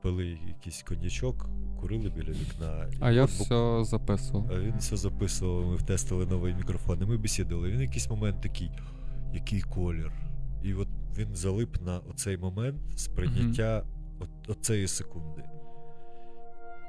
[0.04, 1.46] пили якийсь коньячок,
[1.80, 2.86] курили біля вікна.
[3.00, 4.50] А я все записував.
[4.52, 7.70] а він все записував, ми втестили новий мікрофон, і ми бесідали.
[7.70, 8.70] Він якийсь момент такий,
[9.34, 10.12] який колір.
[10.62, 10.88] І от
[11.18, 13.84] він залип на оцей момент сприйняття
[14.20, 15.42] от, оцеї секунди.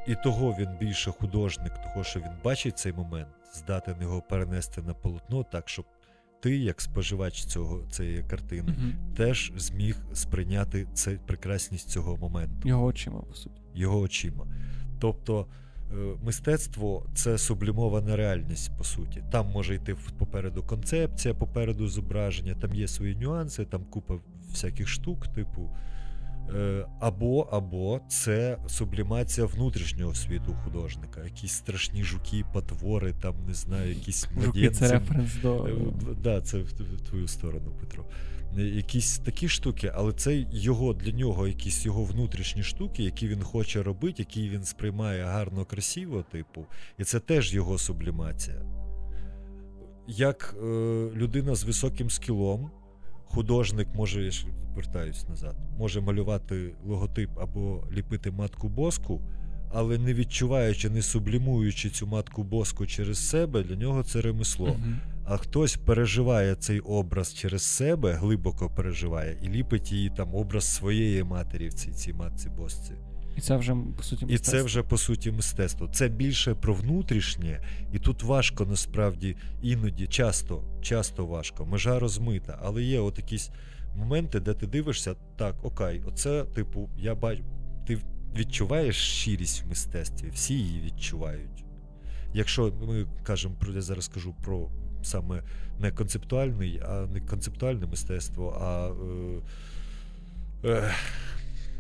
[0.08, 4.94] І того він більше художник, того, що він бачить цей момент, здатен його перенести на
[4.94, 5.86] полотно так, щоб
[6.42, 8.94] ти, як споживач цього, цієї картини, Мгм.
[9.16, 13.62] теж зміг сприйняти це, прекрасність цього моменту Його очима, по суті.
[13.76, 14.48] його очима.
[15.00, 15.48] Тобто
[15.92, 19.24] е, мистецтво це сублімована реальність, по суті.
[19.32, 24.14] Там може йти попереду концепція, попереду зображення, там є свої нюанси, там купа
[24.50, 25.70] всяких штук, типу.
[26.54, 31.24] Е, Або, або це сублімація внутрішнього світу художника.
[31.24, 35.66] Якісь страшні жуки, потвори, там не знаю, якісь Жуки це референс до.
[35.66, 35.76] Е,
[36.24, 36.66] Да, це в,
[36.96, 38.06] в твою сторону, Петро.
[38.58, 43.44] Е, Якісь такі штуки, але це його для нього, якісь його внутрішні штуки, які він
[43.44, 46.66] хоче робити, які він сприймає гарно, красиво, типу,
[46.98, 48.62] і це теж його сублімація.
[50.08, 50.66] Як е,
[51.16, 52.72] людина з високим скілом,
[53.36, 59.22] художник може, я ж вертаюсь назад, може малювати логотип або ліпити матку боску,
[59.74, 64.68] але не відчуваючи, не сублімуючи цю матку боску через себе, для нього це ремесло.
[64.68, 65.00] Мгм.
[65.26, 71.24] А хтось переживає цей образ через себе, глибоко переживає, і ліпить її там образ своєї
[71.24, 72.94] матері в цій, цій матці босці.
[73.36, 74.66] І це вже, по суті, І це мистецтво.
[74.66, 75.88] вже по суті мистецтво.
[75.88, 77.62] Це більше про внутрішнє,
[77.94, 81.66] і тут важко насправді іноді, часто, часто важко.
[81.66, 83.52] Межа розмита, але є от якісь
[83.96, 87.44] моменти, де ти дивишся, так, окей, оце, типу, я бачу,
[87.88, 88.00] ти
[88.36, 91.66] відчуваєш щирість в мистецтві, всі її відчувають.
[92.34, 94.70] Якщо ми кажемо про я зараз кажу про
[95.04, 95.44] саме
[95.80, 98.90] не концептуальний, а не концептуальне мистецтво, а
[100.68, 100.92] е, е,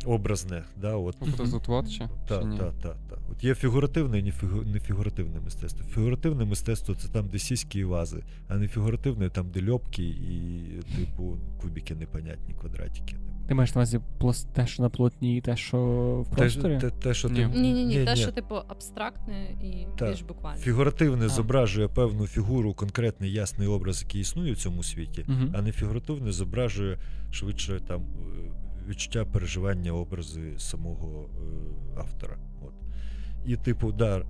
[0.05, 2.09] образне, да, от Образотворче?
[2.27, 3.19] так, так, так, так.
[3.31, 5.85] От є фігуративне і нефігу- нефігуративне мистецтво.
[5.93, 10.61] Фігуративне мистецтво це там, де сіські і вази, а не фігуративне там, де льопки і,
[10.97, 13.15] типу, кубики непонятні, квадратики.
[13.47, 15.77] Ти маєш на увазі плос- те, що на полотні, і те, що
[16.27, 16.79] в Те, просторі?
[16.79, 17.35] те, те, що Ні.
[17.35, 17.45] ти.
[17.47, 20.09] Ні, ні, ні, те, що типу абстрактне і Так.
[20.09, 20.57] більш буквально.
[20.61, 21.29] Фігуративне А.
[21.29, 25.51] зображує певну фігуру, конкретний ясний образ, який існує в цьому світі, Мгм.
[25.57, 26.97] а не фігуративне зображує
[27.31, 28.51] швидше там е,
[28.87, 32.37] відчуття переживання образи самого е, автора.
[32.61, 32.73] От.
[33.45, 34.25] І, типу, да,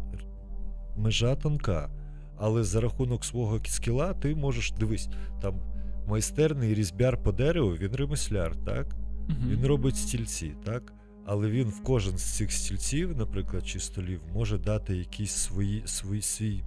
[0.97, 1.89] межа тонка,
[2.37, 5.09] але за рахунок свого скіла ти можеш дивись,
[5.41, 5.59] там
[6.07, 8.95] майстерний різьбяр по дереву, він ремесляр, так?
[9.27, 9.49] Мгм.
[9.49, 10.93] Він робить стільці, так?
[11.25, 16.21] Але він в кожен з цих стільців, наприклад, чи столів, може дати якісь свої, свої,
[16.21, 16.63] свій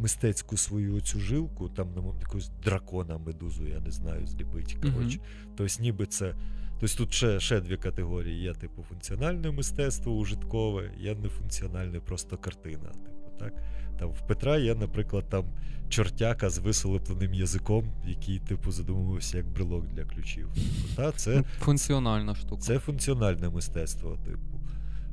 [0.00, 4.76] мистецьку свою цю жилку, там на якогось дракона, медузу, я не знаю, зліпить.
[4.82, 5.18] Коротше.
[5.56, 6.34] Тобто, ніби це.
[6.80, 8.42] Тобто тут ще, ще дві категорії.
[8.42, 12.88] Є, типу, функціональне мистецтво, ужиткове, є нефункціональне, просто картина.
[12.88, 13.52] Типу, так?
[13.98, 15.44] Там в Петра є, наприклад, там
[15.88, 20.48] чортяка з висолопленим язиком, який, типу, задумувався як брелок для ключів.
[20.54, 21.12] Типу, та?
[21.12, 22.60] Це Ну, Функціональна штука.
[22.60, 24.60] це функціональне мистецтво, типу.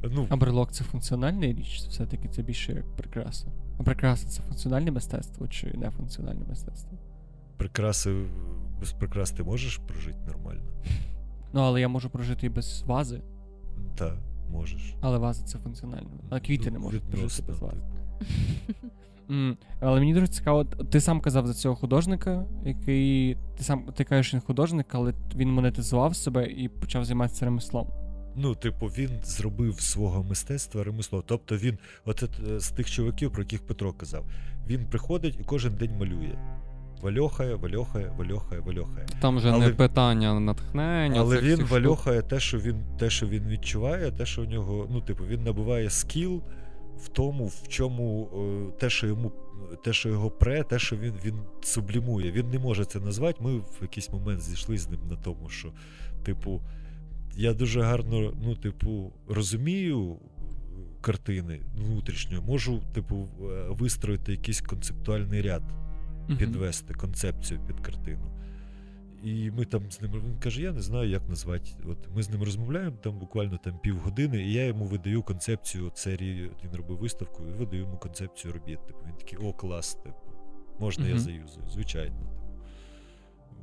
[0.03, 3.47] Ну, А брелок це функціональна річ, все-таки це більше як прикраса.
[3.80, 6.97] А прикраса це функціональне мистецтво чи не функціональне мистецтво?
[7.57, 8.26] прикраси
[8.80, 10.63] без прикрас ти можеш прожити нормально?
[11.56, 13.22] Ну, але я можу прожити і без вази,
[13.95, 14.18] Так,
[14.51, 14.95] можеш.
[15.01, 16.10] але ваза це функціонально.
[16.30, 17.78] А квіти не Ну, можуть прожити без вази.
[17.78, 18.88] типу.
[19.30, 23.38] Mm, але мені дуже цікаво, ти сам казав за цього художника, який.
[23.58, 27.88] Ти сам ти кажеш, він художник, але він монетизував себе і почав займатися ремеслом.
[28.36, 31.24] Ну, типу, він зробив свого мистецтва ремесло.
[31.28, 34.26] Тобто він, от е, з тих чуваків, про яких Петро казав,
[34.68, 36.38] він приходить і кожен день малює.
[37.02, 39.08] Вальохає, вальохає, вальохає, вальохає.
[39.22, 41.20] Там же але, не питання натхнення.
[41.20, 45.02] Але він вальохає те, що він те, що він відчуває, те, що у нього, ну,
[45.02, 46.43] типу, він набуває скіл
[46.98, 48.30] в тому, в чому
[48.74, 49.32] е, те, що йому.
[49.84, 52.32] Те, що його пре, те, що він він сублімує.
[52.32, 53.43] Він не може це назвати.
[53.43, 55.72] Ми в якийсь момент зійшли з ним на тому, що,
[56.24, 56.62] типу,
[57.36, 60.20] я дуже гарно, ну, типу, розумію
[61.06, 65.64] картини внутрішньо, можу, типу, е, вистроїти якийсь концептуальний ряд,
[66.28, 68.32] підвести концепцію під картину.
[69.23, 71.71] І ми там з ним він каже: я не знаю, як назвати.
[71.88, 76.51] От Ми з ним розмовляємо там буквально там півгодини, і я йому видаю концепцію серії.
[76.63, 78.80] Він робив виставку, і видаю йому концепцію робіт.
[78.88, 80.15] Типу, Він такий, о, клас, типу,
[80.80, 81.09] можна uh-huh.
[81.09, 81.67] я заюзаю?
[81.67, 82.15] Звичайно.
[82.15, 82.32] Типу.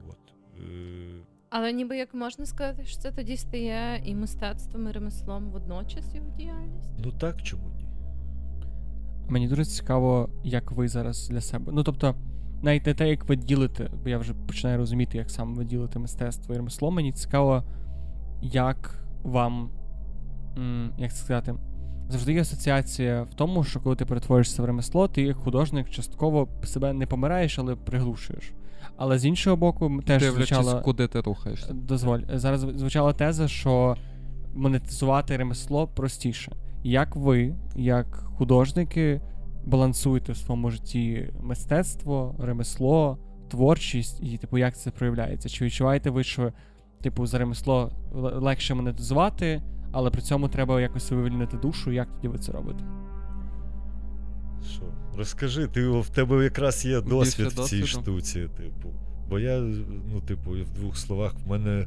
[0.08, 0.34] От.
[0.60, 6.14] Е, але ніби як можна сказати, що це тоді стає і мистецтвом, і ремеслом водночас
[6.14, 6.92] його діяльність?
[6.98, 7.86] Ну так, чому ні?
[9.28, 11.72] Мені дуже цікаво, як ви зараз для себе.
[11.72, 12.14] Ну тобто,
[12.62, 15.98] навіть не те, як ви ділите, бо я вже починаю розуміти, як саме ви ділите
[15.98, 16.90] мистецтво і ремесло.
[16.90, 17.62] Мені цікаво,
[18.42, 19.70] як вам,
[20.98, 21.54] як сказати,
[22.08, 26.48] завжди є асоціація в тому, що коли ти перетворишся в ремесло, ти як художник частково
[26.64, 28.52] себе не помираєш, але приглушуєш.
[28.96, 30.80] Але з іншого боку, теж звучала...
[30.80, 31.72] куди ти рухаєшся.
[31.72, 32.20] Дозволь.
[32.34, 33.96] Зараз звучала теза, що
[34.54, 36.52] монетизувати ремесло простіше.
[36.82, 39.20] Як ви, як художники,
[39.64, 43.18] балансуєте в своєму житті мистецтво, ремесло,
[43.50, 45.48] творчість, і типу, як це проявляється?
[45.48, 46.52] Чи відчуваєте ви, що
[47.02, 51.92] типу за ремесло легше монетизувати, але при цьому треба якось вивільнити душу?
[51.92, 52.84] Як тоді ви це робите?
[54.70, 54.82] Що?
[55.16, 58.02] Розкажи, ти в тебе якраз є досвід Більше в цій досвіду?
[58.02, 58.88] штуці, типу.
[59.28, 59.58] Бо я,
[60.12, 61.86] ну, типу, в двох словах, в мене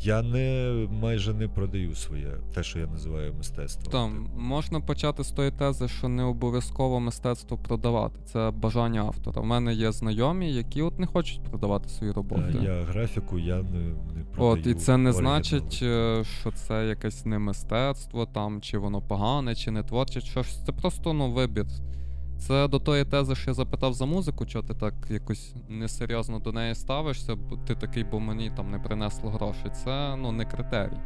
[0.00, 3.92] я не майже не продаю своє, те, що я називаю мистецтвом.
[3.92, 4.40] Там типу.
[4.40, 8.20] можна почати з тої тези, що не обов'язково мистецтво продавати.
[8.24, 9.42] Це бажання автора.
[9.42, 12.54] У мене є знайомі, які от не хочуть продавати свої роботи.
[12.62, 13.80] Я графіку я не
[14.16, 14.60] не продаю.
[14.60, 19.54] От, і це не значить, е, що це якесь не мистецтво, там, чи воно погане,
[19.54, 20.20] чи не творче.
[20.20, 21.66] Щось це просто ну, вибір.
[22.38, 26.52] Це до тої тези, що я запитав за музику, чого ти так якось несерйозно до
[26.52, 29.70] неї ставишся, бо ти такий, бо мені там не принесло грошей.
[29.70, 30.98] Це ну не критерій.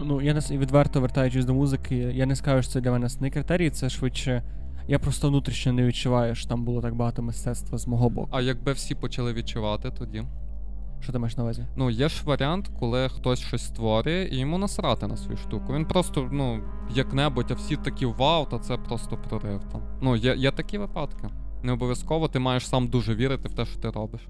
[0.00, 3.30] Ну, я не відверто вертаючись до музики, я не скажу, що це для мене не
[3.30, 4.42] критерій, це швидше.
[4.88, 8.28] Я просто внутрішньо не відчуваю, що там було так багато мистецтва з мого боку.
[8.32, 10.24] А якби всі почали відчувати тоді?
[11.00, 11.66] Що ти маєш на увазі?
[11.76, 15.72] Ну, є ж варіант, коли хтось щось створює і йому насрати на свою штуку.
[15.72, 16.60] Він просто, ну,
[16.94, 19.82] як-небудь, а всі такі вау, та це просто прорив там.
[20.00, 21.28] Ну, є, є такі випадки.
[21.62, 24.20] Не обов'язково ти маєш сам дуже вірити в те, що ти робиш.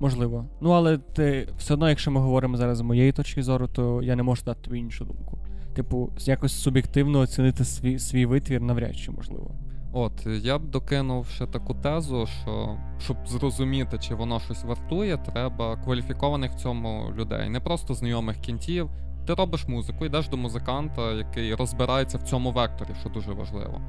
[0.00, 0.46] Можливо.
[0.60, 4.16] Ну, але ти все одно, якщо ми говоримо зараз з моєї точки зору, то я
[4.16, 5.38] не можу дати тобі іншу думку.
[5.74, 9.50] Типу, якось суб'єктивно оцінити свій свій витвір навряд чи можливо.
[9.96, 15.76] От, я б докинув ще таку тезу, що щоб зрозуміти, чи воно щось вартує, треба
[15.76, 18.90] кваліфікованих в цьому людей, не просто знайомих кінтів.
[19.26, 23.80] Ти робиш музику, йдеш до музиканта, який розбирається в цьому векторі, що дуже важливо.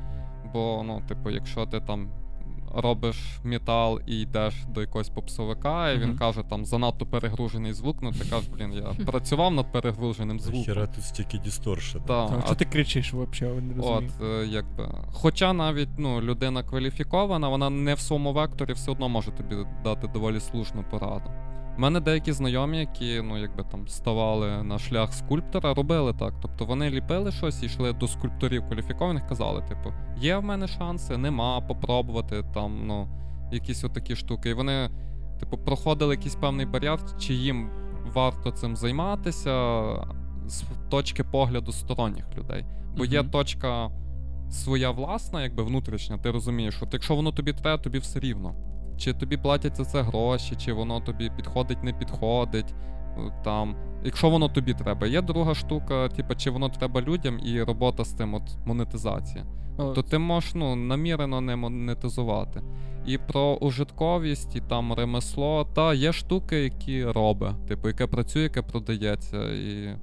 [0.53, 2.09] Бо, ну, типу, якщо ти там
[2.73, 6.17] робиш метал і йдеш до якогось попсовика, і він mm-hmm.
[6.17, 10.63] каже, там занадто перегружений звук, ну ти кажеш, блін, я працював над перегруженим звуком.
[10.63, 13.61] Хіра тут стільки дісторше, Да, а що ти кричиш взагалі?
[13.61, 14.89] не От, е, якби.
[15.11, 20.07] Хоча навіть ну, людина кваліфікована, вона не в своєму векторі все одно може тобі дати
[20.07, 21.31] доволі слушну пораду.
[21.77, 26.33] У мене деякі знайомі, які ну, якби там ставали на шлях скульптора, робили так.
[26.41, 31.17] Тобто вони ліпили щось і йшли до скульпторів кваліфікованих, казали, типу, є в мене шанси,
[31.17, 33.07] нема, попробувати там, ну,
[33.51, 34.49] якісь отакі штуки.
[34.49, 34.89] І вони,
[35.39, 37.69] типу, проходили якийсь певний бар'єр, чи їм
[38.13, 39.83] варто цим займатися
[40.47, 42.65] з точки погляду сторонніх людей.
[42.97, 43.13] Бо uh-huh.
[43.13, 43.89] є точка
[44.49, 48.55] своя власна, якби внутрішня, ти розумієш, от якщо воно тобі треба, тобі все рівно.
[48.97, 52.73] Чи тобі платять за це гроші, чи воно тобі підходить, не підходить.
[53.17, 55.07] Е, там, Якщо воно тобі треба.
[55.07, 59.45] Є друга штука, типу, чи воно треба людям і робота з тим, от монетизація.
[59.77, 59.83] О.
[59.83, 62.61] То ти можеш ну, намірено не монетизувати.
[63.05, 68.61] І про ужитковість, і там ремесло, та є штуки, які робить, типу, яке працює, яке
[68.61, 69.53] продається.
[69.53, 69.95] І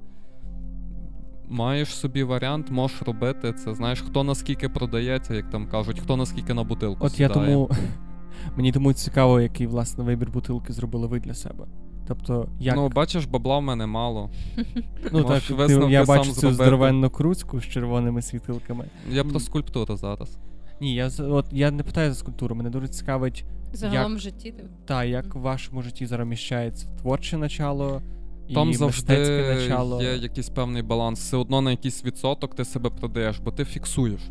[1.49, 3.73] маєш собі варіант, можеш робити це.
[3.73, 7.05] Знаєш, хто наскільки продається, як там кажуть, хто наскільки на бутилку.
[7.05, 7.29] От сідає.
[7.29, 7.69] я тому
[8.57, 11.65] Мені тому цікаво, який власне вибір бутилки зробили ви для себе.
[12.07, 12.75] Тобто, як...
[12.75, 14.29] Ну, бачиш, бабла в мене мало.
[15.11, 18.85] Ну так, ти, Я бачу цю здоровенну круцьку з червоними світилками.
[19.11, 20.37] Я про скульптуру зараз.
[20.81, 23.45] Ні, я от я не питаю за скульптуру, мене дуже цікавить.
[23.73, 24.53] Загалом як, в житті.
[24.85, 28.01] Так, як в вашому житті зараз міщається творче начало
[28.47, 30.03] і Там завжди мистецьке начало.
[30.03, 31.19] є якийсь певний баланс.
[31.19, 34.21] Все одно на якийсь відсоток ти себе продаєш, бо ти фіксуєш.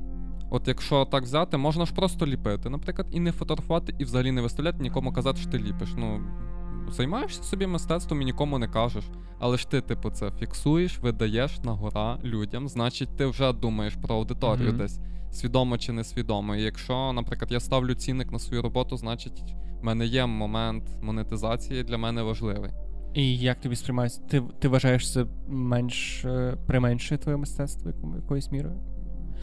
[0.54, 4.40] От якщо так взяти, можна ж просто ліпити, наприклад, і не фотографувати, і взагалі не
[4.40, 5.94] виставляти, нікому казати, що ти ліпиш.
[5.96, 6.20] Ну,
[6.90, 9.04] займаєшся собі мистецтвом і нікому не кажеш.
[9.38, 14.14] Але ж ти, типу, це фіксуєш, видаєш на гора людям, значить, ти вже думаєш про
[14.14, 14.76] аудиторію mm-hmm.
[14.76, 15.00] десь,
[15.30, 16.56] свідомо чи несвідомо.
[16.56, 19.42] І якщо, наприклад, я ставлю цінник на свою роботу, значить
[19.80, 22.70] в мене є момент монетизації для мене важливий.
[23.14, 24.20] І як тобі сприймається?
[24.28, 28.91] Ти ти вважаєш це менш е, применшує твоє мистецтво якоюсь мірою?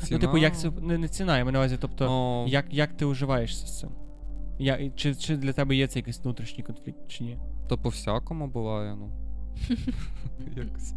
[0.04, 0.20] Ціна...
[0.20, 2.46] Ну, типу, як це не, не ціна, я маю на увазі, тобто, О...
[2.48, 3.90] як як ти уживаєшся з цим?
[4.60, 7.38] Я, Чи чи для тебе є це якийсь внутрішній конфлікт, чи ні?
[7.70, 9.12] То по всякому буває, ну.
[10.56, 10.94] Якось.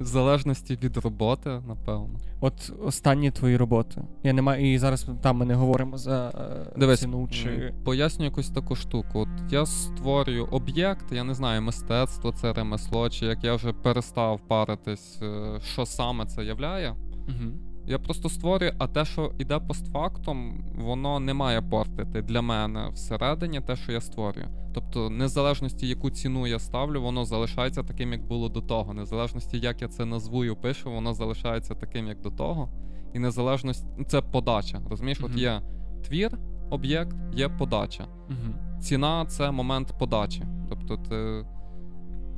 [0.00, 2.18] В залежності від роботи, напевно.
[2.40, 4.02] От останні твої роботи.
[4.22, 7.74] Я не маю, І зараз там ми не говоримо за е, Дивись, ціну чи.
[7.84, 9.20] Поясню якусь таку штуку.
[9.20, 14.40] От я створюю об'єкт, я не знаю, мистецтво, це ремесло, чи як я вже перестав
[14.48, 16.90] паритись, е, що саме це являє.
[17.28, 17.52] Угу.
[17.88, 23.60] Я просто створюю, а те, що йде постфактом, воно не має портити для мене всередині
[23.60, 24.48] те, що я створюю.
[24.74, 28.94] Тобто, незалежності, яку ціну я ставлю, воно залишається таким, як було до того.
[28.94, 32.68] Незалежності, як я це назву і пишу, воно залишається таким, як до того.
[33.14, 34.80] І незалежність це подача.
[34.90, 35.26] Розумієш, uh-huh.
[35.26, 35.60] от є
[36.08, 36.38] твір,
[36.70, 38.04] об'єкт, є подача.
[38.04, 38.78] Uh-huh.
[38.78, 40.42] Ціна це момент подачі.
[40.68, 41.46] Тобто, ти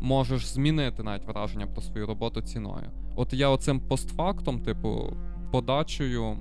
[0.01, 2.91] можеш змінити навіть враження про свою роботу ціною.
[3.17, 5.13] От я оцим постфактом, типу
[5.51, 6.37] подачею,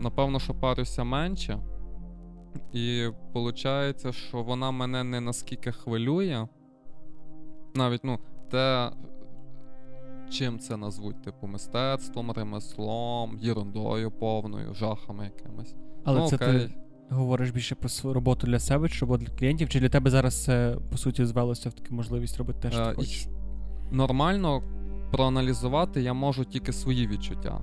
[0.00, 1.58] напевно, що парюся менше.
[2.72, 6.48] І виходить, що вона мене не наскільки хвилює.
[7.74, 8.18] Навіть, ну,
[8.50, 8.90] те,
[10.30, 15.74] чим це назвуть, типу, мистецтвом, ремеслом, єрундою повною, жахами якимись.
[16.04, 16.52] Але ну, це окей.
[16.52, 16.74] ти
[17.10, 20.44] говориш більше про свою роботу для себе, чи роботу для клієнтів, чи для тебе зараз
[20.44, 23.28] це, по суті, звелося в таку можливість робити те, що ти хочеш?
[23.90, 24.62] Нормально
[25.12, 27.60] проаналізувати я можу тільки свої відчуття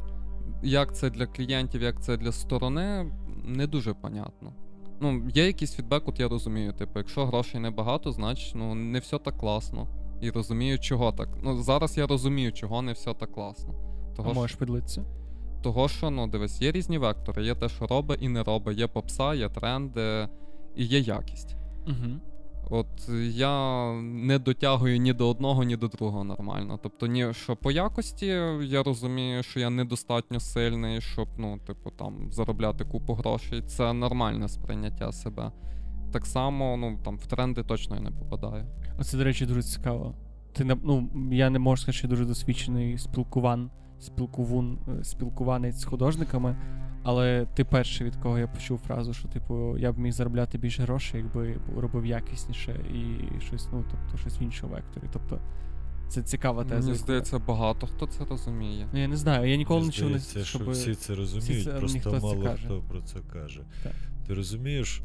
[0.61, 3.11] як це для клієнтів, як це для сторони,
[3.45, 4.53] не дуже понятно.
[5.01, 6.73] Ну, є якийсь фідбек, от я розумію.
[6.73, 9.87] Типу, якщо грошей небагато, значить ну, не все так класно.
[10.21, 11.29] І розумію, чого так.
[11.43, 13.73] Ну, зараз я розумію, чого не все так класно.
[14.15, 15.05] Того, а можеш поділитися?
[15.63, 18.87] Того, що, ну, дивись, є різні вектори, є те, що робить і не робить, є
[18.87, 20.29] попса, є тренди
[20.75, 21.55] і є якість.
[21.87, 22.19] Угу.
[22.69, 26.79] От я не дотягую ні до одного, ні до другого нормально.
[26.83, 28.25] Тобто, ні, що по якості
[28.61, 33.61] я розумію, що я недостатньо сильний, щоб ну, типу, там заробляти купу грошей.
[33.61, 35.51] Це нормальне сприйняття себе.
[36.11, 38.65] Так само, ну там в тренди точно я не попадаю.
[38.99, 40.15] Оце, до речі, дуже цікаво.
[40.53, 46.55] Ти ну, я не можу сказати, що дуже досвідчений спілкуван, спілкувун, е, спілкуванець з художниками.
[47.03, 50.83] Але ти перший, від кого я почув фразу, що типу я б міг заробляти більше
[50.83, 55.03] грошей, якби робив якісніше і щось, ну тобто щось в іншому векторі.
[55.13, 55.39] Тобто
[56.07, 56.87] це цікава теза.
[56.87, 58.87] Мені здається, багато хто це розуміє.
[58.93, 60.43] Ну я не знаю, я ніколи не чув не щоб...
[60.43, 63.61] що всі це розуміють, всі це, просто мало це хто про це каже.
[63.83, 63.93] Так.
[64.27, 65.01] Ти розумієш?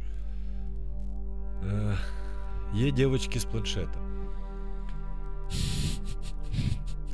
[1.64, 1.96] Е,
[2.74, 4.02] Є дівчатки з планшетом.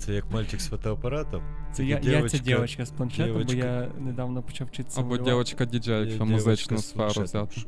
[0.08, 1.42] Це як мальчик з фотоапаратом.
[1.72, 5.00] Це я, дівочка, я ця дівчинка з планшетом, дівочка, бо я недавно почав вчитися.
[5.00, 7.60] Або дівчинка діджей, якщо музичну сферу взяти.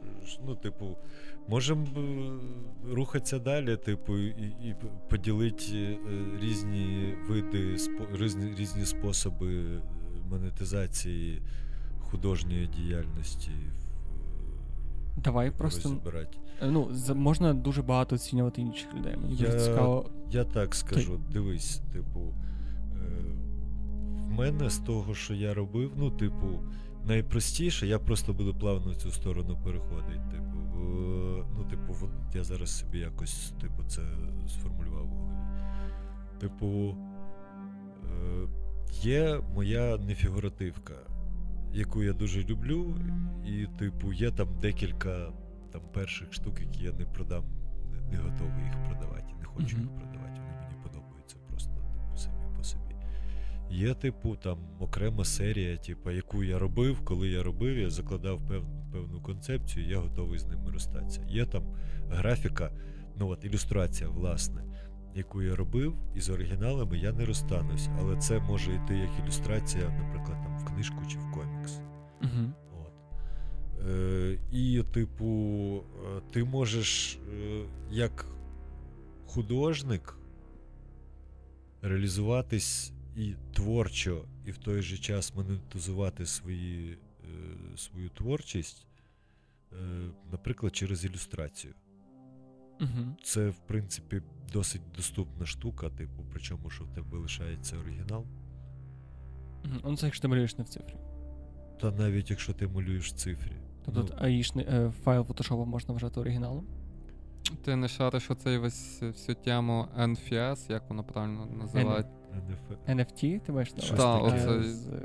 [0.46, 0.96] Ну, типу,
[1.48, 1.86] можемо
[2.92, 4.76] рухатися далі, типу, і і
[5.10, 5.98] поділити е,
[6.40, 7.76] різні види,
[8.12, 9.82] різні, різні способи
[10.30, 11.42] монетизації
[11.98, 13.50] художньої діяльності.
[15.16, 16.38] Давай просто розібрати.
[16.62, 19.16] Ну, можна дуже багато оцінювати інших людей.
[19.16, 20.10] Мені я, дуже цікаво.
[20.30, 21.32] Я так скажу, Ти...
[21.32, 23.10] дивись, типу, е,
[24.28, 26.46] в мене з того, що я робив, ну, типу,
[27.06, 30.30] найпростіше, я просто буду плавно в цю сторону переходити.
[30.30, 30.58] Типу,
[31.58, 34.02] ну, типу, я зараз собі якось типу, це
[34.48, 35.34] сформулював в голові.
[36.40, 36.96] Типу,
[38.04, 38.48] е,
[39.02, 40.94] є моя нефігуративка
[41.74, 42.94] яку я дуже люблю,
[43.46, 45.32] і, типу, є там декілька
[45.72, 47.44] там перших штук, які я не продам,
[47.92, 49.80] не, не готовий їх продавати, не хочу mm-hmm.
[49.80, 50.40] їх продавати.
[50.40, 52.94] Вони мені подобаються просто типу, самі по собі.
[53.70, 58.80] Є, типу, там окрема серія, типу, яку я робив, коли я робив, я закладав певну
[58.92, 61.22] певну концепцію, я готовий з ними розстатися.
[61.28, 61.62] Є там
[62.10, 62.70] графіка,
[63.16, 64.64] ну от ілюстрація, власне
[65.14, 69.84] яку я робив, і з оригіналами я не розстанусь, але це може йти як ілюстрація,
[69.88, 71.80] наприклад, там в книжку чи в комікс.
[72.22, 72.52] Угу.
[73.88, 75.26] Е, І, типу,
[75.76, 78.26] е, ти можеш е, як
[79.26, 80.16] художник
[81.82, 86.98] реалізуватись і творчо, і в той же час монетизувати свої
[87.76, 88.86] свою творчість,
[90.32, 91.74] наприклад, через ілюстрацію.
[92.80, 93.16] Угу.
[93.22, 94.22] Це, в принципі,
[94.52, 98.26] досить доступна штука, типу, причому, що в тебе лишається оригінал.
[99.84, 100.96] Ну, це якщо ти малюєш не в цифрі.
[101.80, 103.56] Та навіть якщо ти малюєш в цифрі.
[103.84, 104.16] Тобто Ну.
[104.24, 106.66] аїшний е, файл Photoshop можна вважати оригіналом.
[107.64, 112.06] Ти не шариш оцей весь всю тему NFS, як воно правильно називають.
[112.86, 112.96] NF...
[112.96, 113.96] NFT, ти маєш на увазі?
[113.96, 114.42] таке.
[114.52, 115.00] Е, оце- з, е,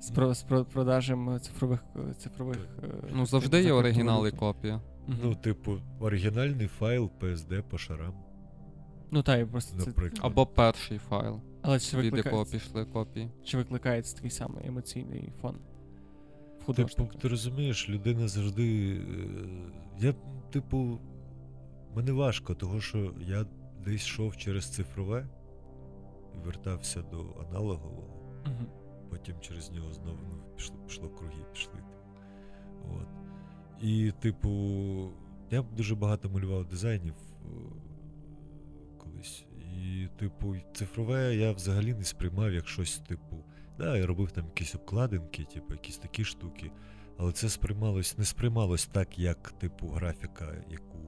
[0.00, 1.80] з, про, з про- продажем цифрових
[2.18, 2.58] цифрових.
[2.82, 4.80] е, Ну, завжди є оригінал і копія.
[5.22, 8.14] Ну, типу, оригінальний файл PSD по шарам,
[9.10, 9.92] ну так, і просто це.
[10.20, 13.30] Або перший файл, але чи викликається, пішли копії.
[13.44, 15.56] чи викликається такий самий емоційний фон
[16.76, 17.18] художника?
[17.18, 18.96] ти розумієш, людина завжди.
[18.96, 20.14] е, Я,
[20.50, 20.98] типу,
[21.96, 23.46] мене важко, того що я
[23.84, 25.28] десь йшов через цифрове
[26.34, 28.66] і вертався до аналогового, Мгм.
[29.10, 31.72] потім через нього знову ну, пішло, пішло круги, пішли.
[31.74, 32.94] Типу.
[33.00, 33.08] От.
[33.82, 34.48] І, типу,
[35.50, 37.14] я дуже багато малював дизайнів
[37.44, 37.48] е,
[38.98, 39.44] колись.
[39.82, 43.36] І, типу, цифрове я взагалі не сприймав як щось, типу,
[43.80, 46.70] да, я робив там якісь обкладинки, типу, якісь такі штуки.
[47.18, 50.98] Але це сприймалось, не сприймалось так, як, типу, графіка, яку,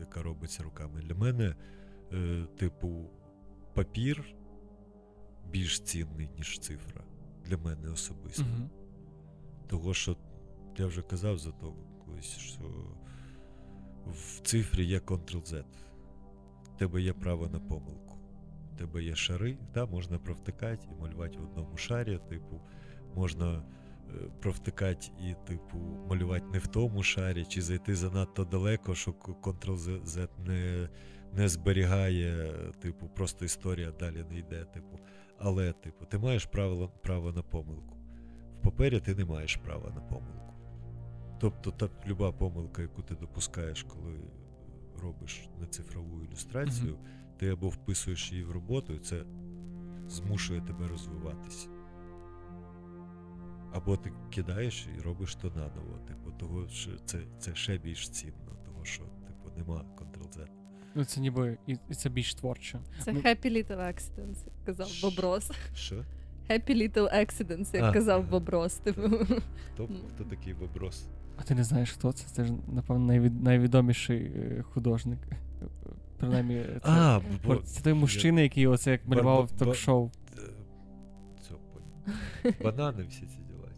[0.00, 1.00] яка робиться руками.
[1.02, 1.54] Для мене,
[2.12, 3.10] е, типу,
[3.74, 4.24] папір
[5.50, 7.04] більш цінний, ніж цифра.
[7.44, 8.42] Для мене особисто.
[8.42, 8.70] Мгм.
[9.66, 10.16] Того, що
[10.78, 12.62] я вже казав за то колись, що
[14.06, 15.64] в цифрі є Ctrl-Z.
[16.62, 18.07] В тебе є право на помилку.
[18.78, 22.60] Тебе є шари, та, можна провтикати і малювати в одному шарі, типу,
[23.14, 29.10] можна е, провтикати і, типу, малювати не в тому шарі, чи зайти занадто далеко, що
[29.10, 30.88] Ctrl-Z не,
[31.32, 34.64] не зберігає, типу, просто історія далі не йде.
[34.64, 34.98] Типу.
[35.38, 37.96] Але, типу, ти маєш право, право на помилку.
[38.58, 40.54] В папері ти не маєш права на помилку.
[41.40, 44.14] Тобто, та люба помилка, яку ти допускаєш, коли
[45.02, 46.98] робиш нецифрову ілюстрацію,
[47.38, 49.22] ти або вписуєш її в роботу, і це
[50.08, 51.68] змушує тебе розвиватися.
[53.72, 55.98] Або ти кидаєш і робиш то наново.
[56.08, 60.46] Типу, того, що це, це ще більш цінно, того що типу, нема Ctrl-Z.
[60.94, 62.78] Ну, це ніби і, і це більш творче.
[63.04, 65.50] Це Ну- Happy Little Accidents, як казав Боброс.
[65.74, 66.04] Що?
[66.50, 67.92] Happy Little Accidents, як А.
[67.92, 68.74] казав Боброс.
[68.74, 69.02] Типу.
[69.74, 71.06] Хто, хто такий виброс?
[71.36, 72.28] А ти не знаєш, хто це?
[72.28, 75.18] Це ж, напевно, найвід, найвідоміший е, художник.
[76.18, 80.10] Принаймні, це, А, бо, це той мужчина, який оце як малював в ток-шоу.
[82.44, 83.68] Е, Банани всі ці діла.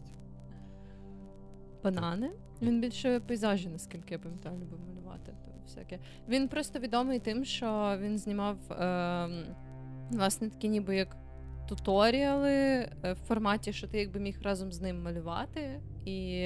[1.83, 2.31] Банани.
[2.61, 5.31] Він більше пейзажі, наскільки я пам'ятаю, любив малювати.
[5.45, 5.99] То всяке.
[6.29, 9.29] Він просто відомий тим, що він знімав е,
[10.11, 11.17] власне такі ніби як
[11.69, 16.45] туторіали е, в форматі, що ти якби міг разом з ним малювати і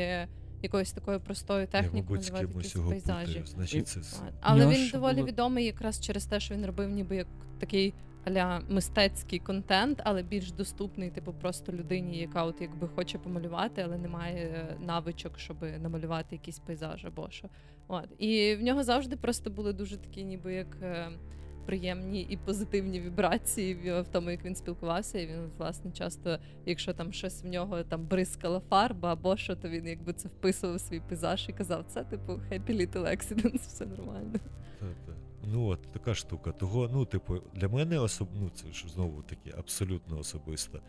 [0.66, 3.43] якоюсь такою простою технікою кимось якісь пейзажі.
[3.45, 3.99] Значить, це.
[4.41, 7.28] Але він доволі було- відомий якраз через те, що він робив ніби як
[7.59, 7.93] такий
[8.26, 13.97] аля мистецький контент, але більш доступний, типу, просто людині, яка от якби хоче помалювати, але
[13.97, 17.47] не має е, навичок, щоб намалювати якийсь пейзаж або що.
[17.88, 18.07] От.
[18.18, 20.78] І в нього завжди просто були дуже такі, ніби як.
[21.66, 25.20] Приємні і позитивні вібрації в, тому, як він спілкувався.
[25.20, 29.70] І він, власне, часто, якщо там щось в нього там бризкала фарба або що, то
[29.70, 33.86] він якби це вписував в свій пейзаж і казав, це типу happy little accidents, все
[33.86, 34.39] нормально.
[34.80, 35.13] Та-та.
[35.53, 36.51] Ну, от така штука.
[36.51, 38.28] Того, ну, типу, для мене особ...
[38.34, 40.82] ну, це ж знову таки абсолютно особисто.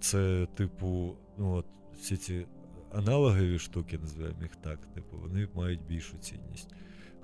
[0.00, 1.66] Це, типу, ну от
[2.00, 2.46] всі ці
[2.92, 6.68] аналогові штуки, називаємо їх так, типу, вони мають більшу цінність.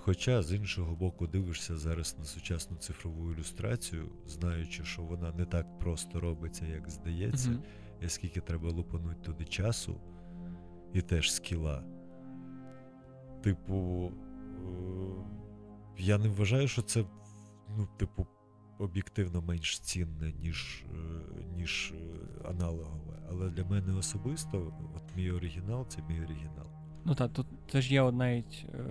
[0.07, 5.79] Хоча, з іншого боку, дивишся зараз на сучасну цифрову ілюстрацію, знаючи, що вона не так
[5.79, 7.63] просто робиться, як здається, Мгм.
[8.03, 10.01] і скільки треба лупануть туди часу,
[10.93, 11.85] і теж скіла.
[13.43, 14.73] Типу, е,
[15.99, 17.05] я не вважаю, що це,
[17.77, 18.27] ну, типу,
[18.79, 20.97] об'єктивно менш цінне, ніж, е,
[21.57, 23.23] ніж е, аналогове.
[23.31, 26.76] Але для мене особисто, от мій оригінал це мій оригінал.
[27.07, 28.85] Ну так, тут теж є навіть е,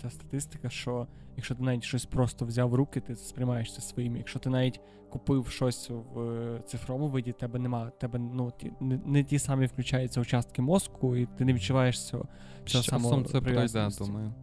[0.00, 4.16] ця статистика, що якщо ти навіть щось просто взяв в руки, ти сприймаєш це своїм.
[4.16, 4.80] Якщо ти навіть
[5.10, 9.66] купив щось в е, цифровому виді, тебе нема, тебе ну ті, не, не ті самі
[9.66, 12.28] включаються участки мозку, і ти не відчуваєш цього.
[12.64, 14.34] Цього самого це пройде, думаю.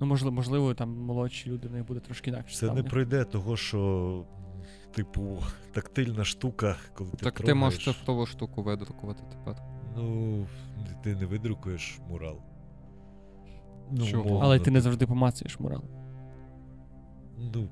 [0.00, 2.56] Ну, можливо, можливо, там молодші люди в них буде трошки інакше.
[2.56, 4.24] Це не пройде того, що,
[4.94, 5.38] типу,
[5.72, 9.75] тактильна штука, коли ти Так ти можеш цифрову штуку видрукувати тепер.
[9.96, 10.46] Ну,
[11.02, 12.36] ти не видрукуєш мурал.
[13.90, 14.22] Ну, Чого?
[14.24, 15.84] умовно, Але ти не завжди помацаєш мурал.
[17.54, 17.68] Ну,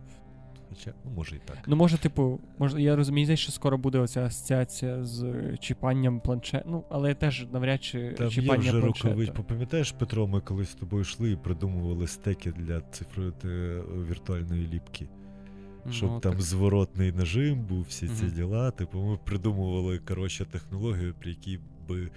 [0.69, 1.59] Хоча, ну, може і так.
[1.67, 6.63] Ну, може, типу, може, я розумію, що скоро буде оця асоціація з чіпанням планшет.
[6.67, 9.09] Ну, але теж навряд чи Там чіпання є вже планшета.
[9.09, 9.31] рукавиць.
[9.49, 15.09] Пам'ятаєш, Петро, ми колись з тобою йшли і придумували стеки для цифрової е, віртуальної ліпки.
[15.91, 16.43] Щоб Ну, там так.
[16.43, 18.35] зворотний нажим був, всі ці Мгм.
[18.35, 18.71] діла.
[18.71, 22.11] Типу, ми придумували коротше технологію, при якій би е,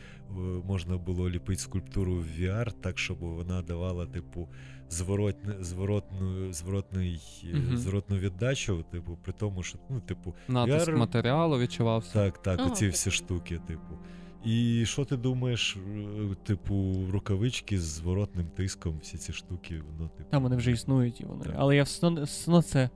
[0.68, 4.48] можна було ліпити скульптуру в VR, так, щоб вона давала, типу,
[4.90, 7.22] зворотне, зворотну, зворотний,
[7.54, 7.78] Мгм.
[7.78, 12.14] зворотну віддачу, типу, при тому, що, ну, типу, Натиск VR матеріалу відчувався.
[12.14, 13.98] так, так, Ага, оці всі штуки, типу.
[14.46, 20.30] І що ти думаєш, е, типу, рукавички з зворотним тиском, всі ці штуки, воно, типу.
[20.30, 21.46] Там вони вже існують, і вони.
[21.46, 21.56] Так.
[21.58, 22.90] Але я все одно, все одно це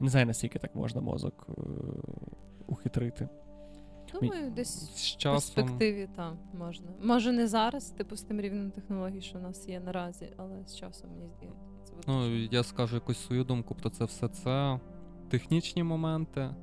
[0.00, 1.52] не знаю, наскільки так можна мозок е,
[2.66, 3.28] ухитрити.
[4.20, 6.86] Думаю, десь З в перспективі там можна.
[7.02, 10.76] Може, не зараз, типу, з тим рівнем технологій, що в нас є наразі, але з
[10.76, 11.66] часом мені здається.
[11.84, 14.28] Це буде Ну, я скажу якусь свою думку про це все.
[14.28, 14.80] Це
[15.28, 16.54] технічні моменти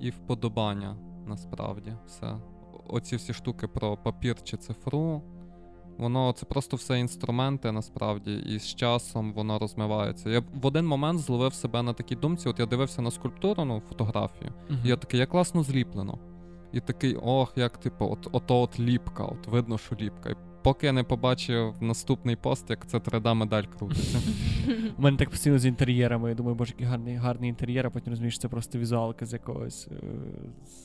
[0.00, 1.92] і вподобання насправді.
[2.06, 2.36] Все.
[2.86, 5.22] Оці всі штуки про папір чи цифру.
[5.98, 10.30] Воно це просто все інструменти насправді, і з часом воно розмивається.
[10.30, 12.48] Я в один момент зловив себе на такій думці.
[12.48, 14.52] От я дивився на скульптуру, ну, фотографію,
[14.84, 16.18] і я такий, як класно зліплено.
[16.74, 20.30] І такий, ох, як типу, от, ото от ліпка, от видно, що ліпка.
[20.30, 24.18] І поки я не побачив наступний пост, як це 3D медаль крутиться.
[24.98, 26.28] У мене так постійно з інтер'єрами.
[26.28, 29.88] Я думаю, боже, який гарний, гарний інтер'єр, а потім розумієш, це просто візуалка з якогось
[29.88, 29.96] е,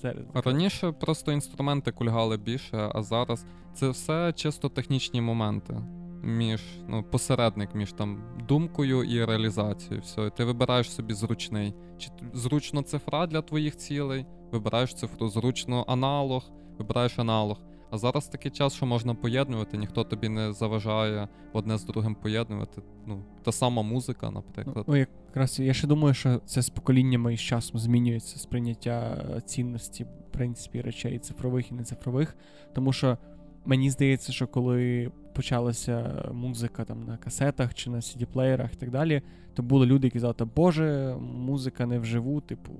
[0.01, 0.25] серед.
[0.33, 5.77] Раніше просто інструменти кульгали більше, а зараз це все чисто технічні моменти.
[6.23, 10.01] Між ну, посередник між там думкою і реалізацією.
[10.01, 11.73] Все, і ти вибираєш собі зручний.
[11.97, 17.61] Чи т- зручно цифра для твоїх цілей, вибираєш цифру, зручно аналог, вибираєш аналог.
[17.91, 22.81] А зараз такий час, що можна поєднувати, ніхто тобі не заважає одне з другим поєднувати.
[23.05, 24.85] Ну, та сама музика, наприклад.
[24.87, 30.03] ну, якраз я ще думаю, що це з поколіннями і з часом змінюється сприйняття цінності,
[30.03, 32.35] в принципі, речей цифрових і нецифрових.
[32.73, 33.17] Тому що
[33.65, 39.21] мені здається, що коли почалася музика там на касетах чи на CD-плеєрах і так далі,
[39.53, 42.71] то були люди, які казали, «Та, Боже, музика не вживу, типу,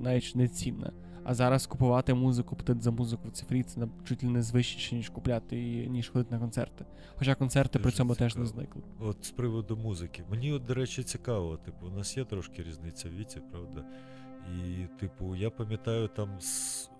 [0.00, 0.92] навіть не цінна.
[1.24, 5.08] А зараз купувати музику, платити за музику в цифрі, це чуть ли не звищіше, ніж
[5.08, 6.84] купляти її, ніж ходити на концерти.
[7.16, 8.82] Хоча концерти при Дуже цьому теж не зникли.
[9.00, 10.24] От з приводу музики.
[10.30, 13.84] Мені, от, до речі, цікаво, типу, у нас є трошки різниця в віці, правда?
[14.56, 16.90] І, типу, я пам'ятаю там з.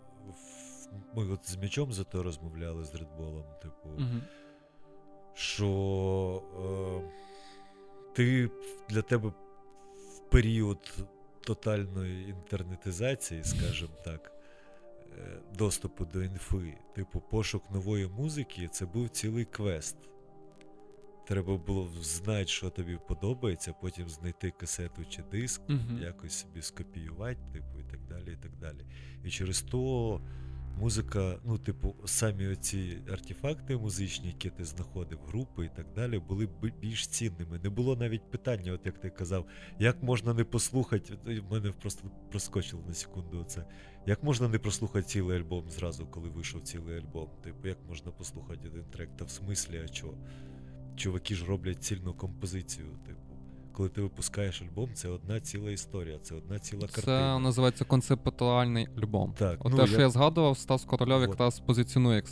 [1.16, 4.20] Ми от з м'ячом зато розмовляли з редболом, типу, Угу.
[5.34, 7.10] що е,
[8.14, 8.50] ти
[8.88, 10.94] для тебе в період
[11.44, 14.32] тотальної інтернетизації, скажімо так,
[15.18, 19.96] е, доступу до інфи, типу, пошук нової музики, це був цілий квест.
[21.26, 25.98] Треба було знати, що тобі подобається, потім знайти касету чи диск, Мгм.
[26.02, 28.32] якось собі скопіювати, типу, і так далі.
[28.32, 28.86] І так далі.
[29.24, 30.20] І через то
[30.80, 36.48] музика, ну, типу, самі оці артефакти музичні, які ти знаходив, групи і так далі, були
[36.80, 37.60] більш цінними.
[37.62, 39.46] Не було навіть питання, от як ти казав,
[39.78, 41.18] як можна не послухати.
[41.24, 43.64] В мене просто проскочило на секунду це.
[44.06, 47.28] Як можна не прослухати цілий альбом зразу, коли вийшов цілий альбом?
[47.44, 49.16] Типу, як можна послухати один трек?
[49.16, 50.14] Та в смислі, а чого?
[50.96, 53.23] Чуваки ж роблять цільну композицію, типу.
[53.76, 59.34] Коли ти випускаєш альбом, це одна ціла історія, це одна ціла Це називається концептуальний альбом.
[59.38, 61.28] Так, От ну, те, що я- я згадував, Стас Корольов Вот.
[61.28, 62.22] якраз позиціонує.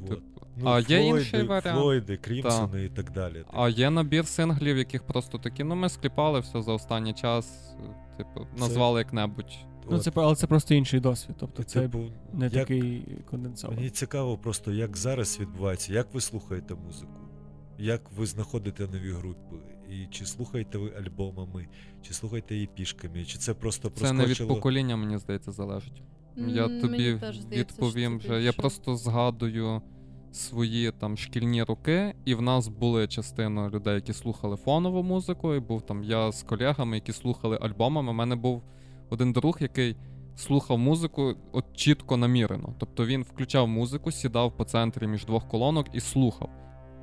[0.00, 0.22] Вот.
[0.56, 1.78] Ну, а є Флойди, інший варіант?
[1.80, 3.34] Флойди, Крімсони і так далі.
[3.34, 3.50] типу.
[3.52, 7.74] А є набір синглів, яких просто такі, ну ми скліпали все за останній час,
[8.16, 9.58] типу, назвали як-небудь.
[9.90, 11.36] Ну, це, але це просто інший досвід.
[11.40, 11.98] Тобто це типу,
[12.32, 13.78] не як- такий конденсований.
[13.80, 17.12] Мені цікаво просто, як зараз відбувається, як ви слухаєте музику,
[17.78, 19.56] як ви знаходите нові групи,
[19.90, 21.68] і чи слухаєте ви альбомами,
[22.02, 26.02] чи слухаєте її пішками, чи це просто Це не від покоління, мені здається, залежить.
[26.36, 28.42] Я тобі мені теж здається, відповім вже.
[28.42, 29.82] Я просто згадую
[30.32, 35.60] свої там шкільні роки, і в нас були частина людей, які слухали фонову музику, і
[35.60, 38.10] був там я з колегами, які слухали альбомами.
[38.10, 38.62] У мене був
[39.10, 39.96] один друг, який
[40.36, 42.74] слухав музику от чітко намірено.
[42.78, 46.50] Тобто він включав музику, сідав по центрі між двох колонок і слухав.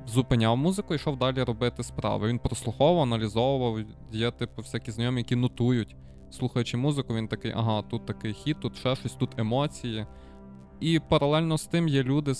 [0.06, 2.28] Зупиняв музику і йшов далі робити справи.
[2.28, 3.84] Він прослуховував, аналізовував.
[4.12, 5.96] Є, типу, всякі знайомі, які нотують.
[6.30, 10.06] Слухаючи музику, він такий, ага, тут такий хіт, тут ще щось, тут емоції.
[10.80, 12.32] І паралельно з тим є люди,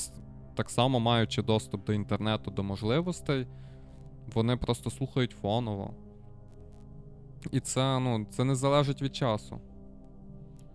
[0.55, 3.47] так само маючи доступ до інтернету, до можливостей,
[4.35, 5.95] вони просто слухають фоново.
[7.53, 9.61] І це, ну, це не залежить від часу.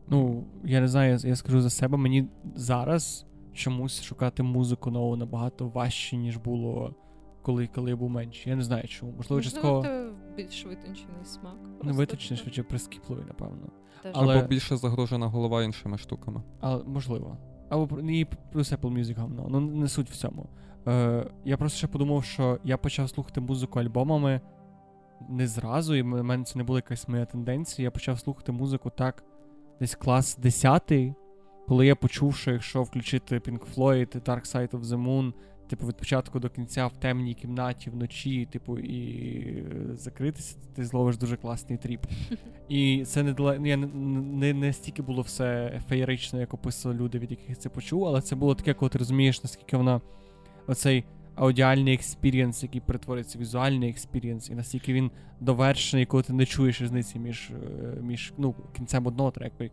[0.08, 5.68] Ну, я не знаю, я скажу за себе, мені зараз чомусь шукати музику нову набагато
[5.68, 6.95] важче, ніж було
[7.41, 8.49] коли коли я був менший.
[8.49, 9.12] Я не знаю чому.
[9.12, 11.56] Можливо, Можливо, частково це більш витончений смак.
[11.64, 13.68] не просто виточний, швидше прискіпливий, напевно.
[14.04, 14.12] теж.
[14.16, 16.41] але- Або більше загружена голова іншими штуками.
[16.60, 17.38] Але можливо.
[17.70, 19.47] Або про- і плюс Apple Music говно.
[19.49, 20.49] Ну не суть в цьому.
[20.88, 24.41] Е, я просто ще подумав, що я почав слухати музику альбомами
[25.30, 27.84] не зразу, і в мене це не була якась моя тенденція.
[27.84, 29.24] Я почав слухати музику так,
[29.80, 31.14] десь клас 10,
[31.72, 35.34] коли я почув, що якщо включити Pink Floyd, Dark Side of the Moon,
[35.70, 39.00] типу, від початку до кінця в темній кімнаті вночі, типу, і
[39.48, 42.06] е, закритися, ти зловиш дуже класний trip.
[42.70, 47.58] І це не не, не, не стільки було все феєрично, як описували люди, від яких
[47.58, 50.02] це почув, але це було таке, коли ти розумієш, наскільки вона
[50.68, 51.04] оцей
[51.36, 56.82] аудіальний experience, який перетворюється в візуальний experience, і наскільки він довершений, коли ти не чуєш
[56.82, 59.64] різниці між, е, між ну, кінцем одного треку.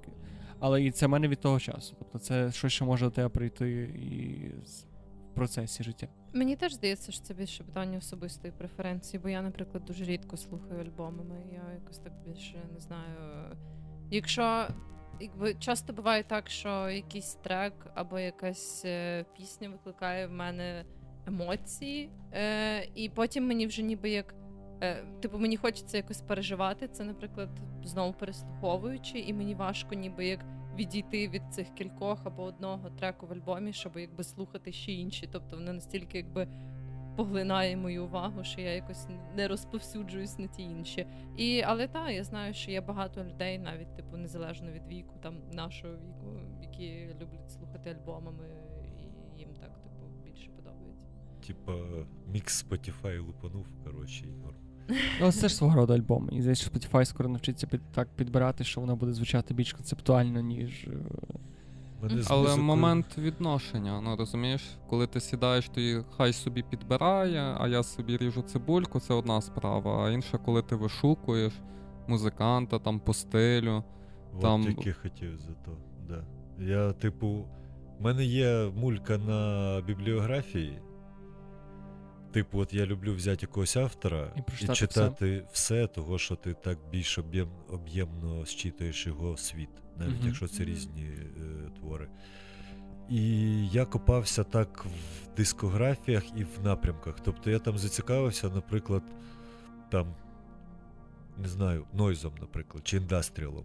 [0.60, 1.96] Але і це мене від того часу.
[1.98, 4.48] Тобто це щось, що може до тебе прийти і
[5.32, 6.08] в процесі життя.
[6.32, 10.80] Мені теж здається, що це більше питання особистої преференції, бо я, наприклад, дуже рідко слухаю
[10.80, 11.42] альбомами.
[11.52, 13.16] Я якось так більше не знаю.
[14.10, 14.66] Якщо
[15.20, 20.84] якби часто буває так, що якийсь трек або якась е, пісня викликає в мене
[21.26, 24.34] емоції, е, і потім мені вже ніби як.
[24.80, 27.48] Е, типу, мені хочеться якось переживати це, наприклад,
[27.84, 30.44] знову переслуховуючи, і мені важко ніби як
[30.76, 35.28] відійти від цих кількох або одного треку в альбомі, щоб якби слухати ще інші.
[35.32, 36.48] Тобто воно настільки якби
[37.16, 39.06] поглинає мою увагу, що я якось
[39.36, 41.06] не розповсюджуюсь на ті інші.
[41.36, 45.34] І, але так, я знаю, що є багато людей, навіть типу, незалежно від віку, там
[45.52, 48.48] нашого віку, які люблять слухати альбомами,
[48.84, 51.06] і їм так типу більше подобається.
[51.46, 51.72] Типа
[52.32, 54.67] мікс Spotify лупанув, коротше, і норм.
[55.20, 56.24] Ну, це ж свого роду альбом.
[56.24, 60.40] Мені здається, що Spotify скоро навчиться під, так підбирати, що воно буде звучати більш концептуально,
[60.40, 60.84] ніж.
[60.84, 60.90] е,
[62.02, 67.56] Мене Але музикою- момент відношення, ну розумієш, коли ти сідаєш, то і хай собі підбирає,
[67.60, 70.06] а я собі ріжу цибульку, це одна справа.
[70.06, 71.52] А інша, коли ти вишукуєш
[72.06, 73.82] музиканта там по стилю.
[74.34, 75.76] От Там- тільки хотів за то.
[76.08, 76.24] Да.
[76.64, 77.44] Я, типу,
[77.98, 80.78] в мене є мулька на бібліографії.
[82.38, 85.86] Типу, от я люблю взяти якогось автора І і, читати все.
[85.86, 90.26] того, що ти так більш об'єм, об'ємно зчитуєш його світ, навіть Мгм.
[90.26, 92.08] якщо це різні е, твори.
[93.10, 93.20] І
[93.68, 97.20] я копався так в дискографіях і в напрямках.
[97.24, 99.02] Тобто я там зацікавився, наприклад,
[99.90, 100.14] там,
[101.38, 103.64] не знаю, нойзом, наприклад, чи індастріалом.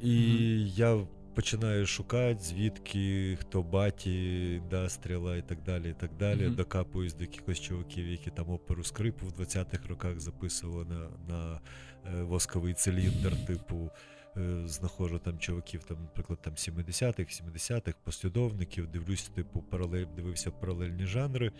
[0.00, 0.66] І Мгм.
[0.76, 5.90] я починаю шукати, звідки хто баті, індастріала і так далі.
[5.90, 6.46] і так далі.
[6.46, 6.54] Мгм.
[6.54, 11.60] Докапуюсь до якихось чуваків, які там оперу скрипу в 20-х роках записували на, на
[12.06, 13.90] е, восковий циліндр, типу.
[14.36, 21.06] е, Знаходжу там чуваків, там, наприклад, там 70-х, 70-х, послідовників, дивлюсь, типу, паралель, дивився паралельні
[21.06, 21.52] жанри,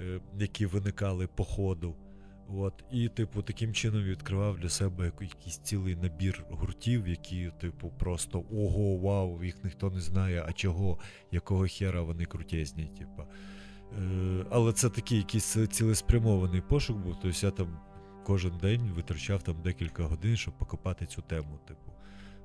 [0.00, 1.96] е, які виникали по ходу.
[2.48, 8.44] От, і, типу, таким чином відкривав для себе якийсь цілий набір гуртів, які, типу, просто
[8.52, 10.98] ого, вау, їх ніхто не знає, а чого,
[11.32, 13.22] якого хера вони крутезні, типу.
[14.02, 17.16] Е, але це такий якийсь цілеспрямований пошук був.
[17.22, 17.78] Тобто я там
[18.24, 21.92] кожен день витрачав там декілька годин, щоб покопати цю тему, типу.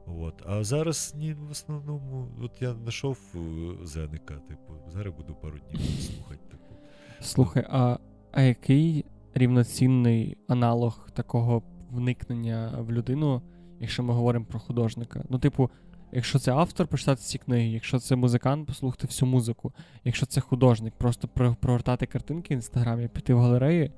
[0.06, 0.44] От.
[0.46, 3.40] А зараз ні, в основному, от я знайшов е,
[3.86, 6.76] Зеника, типу, зараз буду пару днів слухати, типу.
[7.22, 7.98] Слухай, а,
[8.32, 13.42] а який рівноцінний аналог такого вникнення в людину,
[13.80, 15.24] якщо ми говоримо про художника?
[15.30, 15.70] Ну, типу,
[16.12, 19.74] якщо це автор, почитати ці книги, якщо це музикант, послухати всю музику,
[20.04, 23.92] якщо це художник, просто про- прогортати картинки в інстаграмі, піти в галереї,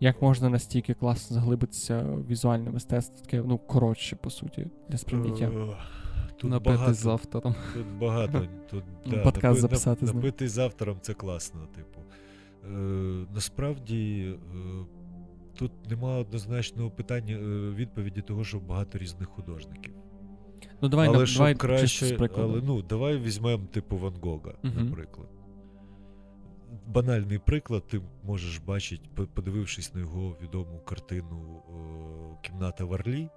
[0.00, 5.44] як можна настільки класно заглибитися в візуальне мистецтво, таке, ну, коротше, по суті, для сприйняття.
[5.44, 5.76] Е,
[6.36, 7.54] Тут багато, з автором.
[7.74, 8.46] Тут багато.
[8.70, 10.16] Тут, да, подкаст напи- записати з нап- ним.
[10.24, 11.99] Напитий з автором це класно, типу.
[12.64, 12.68] Е,
[13.34, 14.84] насправді е,
[15.58, 19.94] тут немає однозначного питання е, відповіді того, що багато різних художників.
[20.82, 24.84] Ну, давай, але на, давай краще, але ну, давай візьмемо типу Ван Гога, Мгм.
[24.88, 25.28] наприклад.
[26.86, 31.62] Банальний приклад, ти можеш бачити, подивившись на його відому картину
[32.42, 33.28] Кімната в Орлі,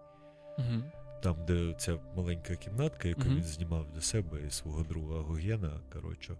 [0.59, 0.83] Мгм.
[1.23, 3.35] там, де ця маленька кімнатка, яку Мгм.
[3.35, 6.35] він знімав для себе і свого друга Гогена, коротше,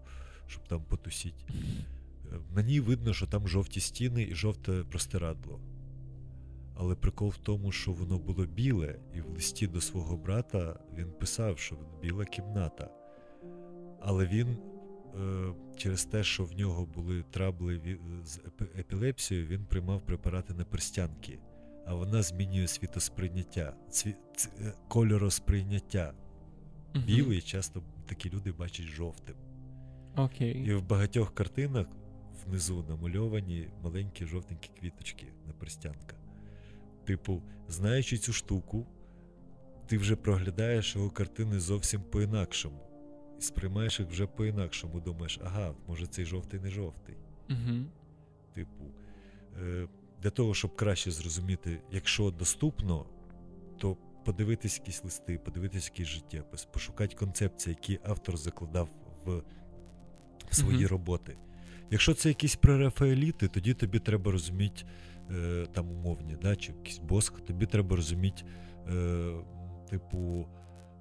[0.46, 1.44] щоб там потусіть.
[2.66, 5.60] Ній видно, що там жовті стіни і жовте простирадло.
[6.76, 11.12] Але прикол в тому, що воно було біле, і в листі до свого брата він
[11.12, 12.90] писав, що біла кімната.
[14.00, 18.40] Але він е, через те, що в нього були трабли з
[18.78, 21.38] епілепсією, він приймав препарати на перстянки,
[21.86, 24.14] а вона змінює світосприйняття, цві...
[24.60, 26.14] е, кольоросприйняття.
[27.06, 29.36] Білий часто такі люди бачать жовтим.
[30.16, 30.64] Окей.
[30.66, 31.86] І в багатьох картинах
[32.46, 36.16] внизу намальовані маленькі жовтенькі квіточки на перстянка.
[37.04, 38.86] Типу, знаючи цю штуку,
[39.86, 42.80] ти вже проглядаєш його картини зовсім по-інакшому.
[43.38, 45.00] І сприймаєш їх вже по-інакшому.
[45.00, 47.16] Думаєш, ага, може цей жовтий не жовтий.
[47.50, 47.84] Угу.
[48.54, 48.84] Типу,
[49.62, 49.88] е,
[50.22, 53.06] для того, щоб краще зрозуміти, якщо доступно,
[53.78, 58.88] то подивитись якісь листи, подивитись якийсь життєпис, пошукати концепції, які автор закладав
[59.24, 59.42] в
[60.50, 60.86] свої Мгм.
[60.86, 61.36] роботи.
[61.94, 64.82] Якщо це якісь прерафаеліти, тоді тобі треба розуміти
[65.30, 68.42] е, там умовні, да, чи якийсь боск, тобі треба розуміти,
[68.88, 69.32] е,
[69.90, 70.46] типу,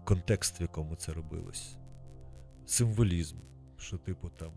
[0.05, 1.77] контекст, в якому це робилось.
[2.65, 3.37] Символізм,
[3.77, 4.51] що, типу, там.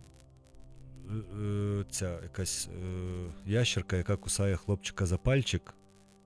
[1.11, 5.74] е, е, Ця якась е, ящерка, яка кусає хлопчика за пальчик,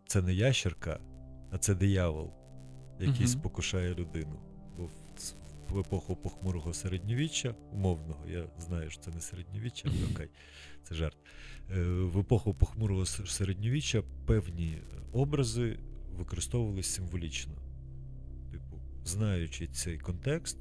[0.07, 1.01] це не ящерка,
[1.51, 2.31] а це диявол,
[3.01, 3.27] який Мгм.
[3.27, 4.41] спокушає людину.
[5.71, 10.29] В, епоху похмурого середньовіччя, умовного, я знаю, що це не середньовіччя, але окей,
[10.83, 11.17] це жарт.
[11.71, 14.79] Е, В епоху похмурого середньовіччя певні
[15.13, 15.79] образи
[16.17, 17.53] використовувалися символічно.
[18.53, 20.59] Типу, знаючи цей контекст,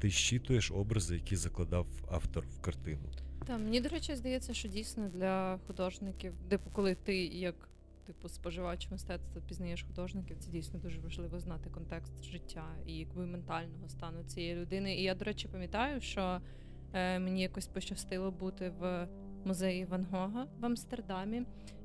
[0.00, 3.02] ти щитуєш образи, які закладав автор в картину.
[3.46, 7.69] Та мені, до речі, здається, що дійсно для художників, типу, коли ти як
[8.12, 13.88] типу споживач мистецтва пізнаєш художників, це дійсно дуже важливо знати контекст життя і якби ментального
[13.88, 14.96] стану цієї людини.
[14.96, 16.40] І я, до речі, пам'ятаю, що
[16.92, 19.08] е, мені якось пощастило бути в
[19.44, 21.42] музеї Ван Гога в Амстердамі.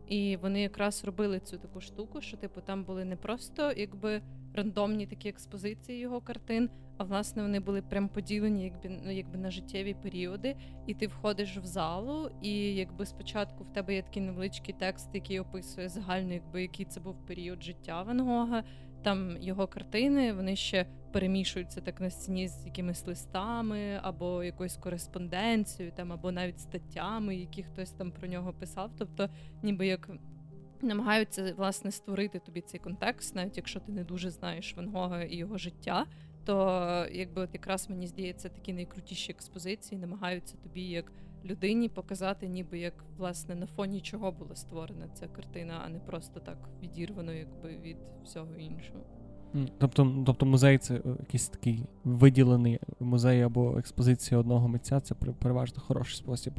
[0.08, 4.22] І вони якраз робили цю таку штуку, що типу там були не просто якби
[4.56, 9.51] рандомні такі експозиції його картин, а власне вони були прям поділені якби, ну, якби на
[9.51, 10.56] життєві періоди
[10.88, 15.39] і ти входиш в залу, і якби спочатку в тебе є такий невеличкий текст, який
[15.39, 18.64] описує загально, якби який це був період життя Ван Гога.
[19.03, 25.93] Там його картини, вони ще перемішуються так на стіні з якимись листами, або якоюсь кореспонденцією,
[25.95, 28.91] там, або навіть статтями, які хтось там про нього писав.
[28.97, 29.30] Тобто,
[29.64, 30.10] ніби як
[30.84, 35.36] намагаються власне створити тобі цей контекст, навіть якщо ти не дуже знаєш Ван Гога і
[35.36, 36.06] його життя,
[36.46, 41.12] то якби от якраз мені здається такі найкрутіші експозиції намагаються тобі як
[41.46, 46.40] людині показати, ніби як власне на фоні чого була створена ця картина, а не просто
[46.40, 49.00] так відірвано, якби від всього іншого.
[49.78, 55.34] Тобто, тобто музей це е, якийсь такий виділений музей або експозиція одного митця, це пере-
[55.34, 56.54] переважно хороший спосіб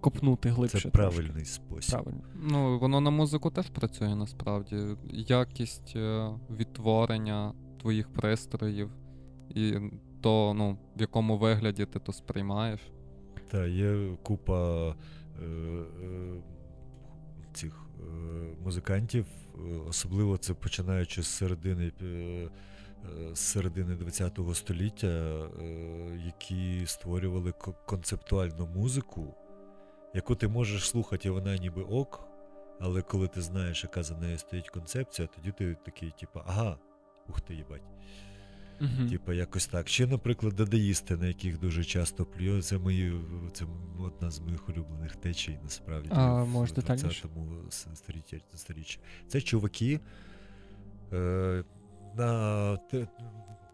[0.00, 0.78] копнути глибше.
[0.78, 0.90] Це трошки.
[0.98, 1.90] правильний спосіб.
[1.90, 2.20] Правильно.
[2.34, 4.76] Ну, воно на музику теж працює насправді.
[5.12, 8.90] Якість е, відтворення твоїх пристроїв
[9.54, 9.74] і
[10.20, 12.80] то, ну, в якому вигляді ти то сприймаєш.
[13.50, 15.84] Та є купа е, е,
[17.52, 18.04] цих е,
[18.64, 19.58] музикантів, е,
[19.88, 21.92] особливо це починаючи з середини.
[23.04, 27.52] Е, е, З середини ХХ століття, е, які створювали
[27.86, 29.34] концептуальну музику,
[30.14, 32.28] яку ти можеш слухати, і вона ніби ок,
[32.80, 36.78] але коли ти знаєш, яка за нею стоїть концепція, тоді ти такий, типу, ага,
[37.28, 37.82] ух ти, їбать.
[38.80, 39.10] Угу.
[39.10, 39.88] Типа якось так.
[39.88, 42.62] Ще, наприклад, дадаїсти, на яких дуже часто плюю.
[42.62, 43.20] Це мої
[43.52, 43.64] це
[44.00, 46.08] одна з моїх улюблених течій, насправді.
[46.12, 47.70] А, в може, 20-му
[48.54, 49.00] сторіччі.
[49.28, 50.00] Це чуваки.
[51.12, 51.64] Е,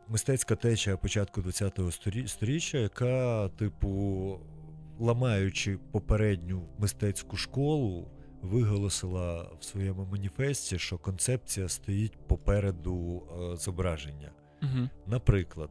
[0.08, 1.90] мистецька течія початку 20-го
[2.26, 4.40] сторіччя, яка, типу,
[4.98, 8.08] ламаючи попередню мистецьку школу,
[8.42, 14.32] виголосила в своєму маніфесті, що концепція стоїть попереду е, зображення.
[14.62, 14.88] Угу.
[15.06, 15.70] Наприклад,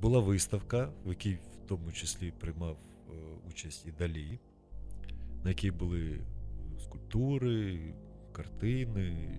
[0.00, 3.12] була виставка, в якій в тому числі приймав е,
[3.48, 4.38] участь і Далі,
[5.44, 6.20] на якій були
[6.78, 7.94] скульптури,
[8.32, 9.38] картини,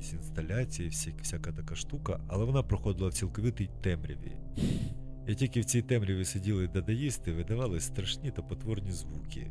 [0.00, 4.36] якісь інсталяції, всі, всяка така штука, але вона проходила в цілковитій темряві.
[5.26, 9.50] І тільки в цій темряві сиділи дадаїсти, видавали страшні та потворні звуки.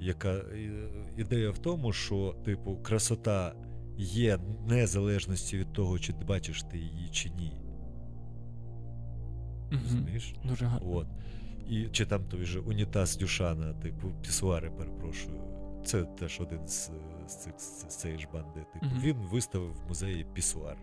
[0.00, 0.70] Яка е,
[1.16, 3.54] ідея в тому, що, типу, красота
[3.98, 4.38] є
[4.68, 7.52] незалежності від того, чи ти бачиш ти її чи ні.
[9.70, 10.34] Розумієш?
[10.44, 10.90] Дуже гарно.
[10.90, 11.06] От.
[11.68, 15.40] І чи там той же унітаз Дюшана, типу, пісуари, перепрошую.
[15.84, 16.90] Це теж один з,
[17.28, 18.60] з, цієї ж банди.
[18.72, 19.00] Типу, Мгм.
[19.00, 20.76] Він виставив в музеї пісуар.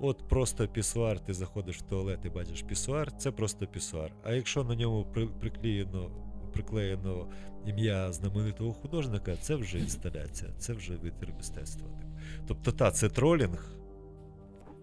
[0.00, 4.12] От просто пісуар, ти заходиш в туалет і бачиш пісуар, це просто пісуар.
[4.24, 6.10] А якщо на ньому при, приклеєно,
[6.52, 7.28] приклеєно
[7.66, 11.88] ім'я знаменитого художника, це вже інсталяція, це вже витвір мистецтва.
[11.88, 12.12] Типу.
[12.46, 13.72] Тобто, та, це тролінг,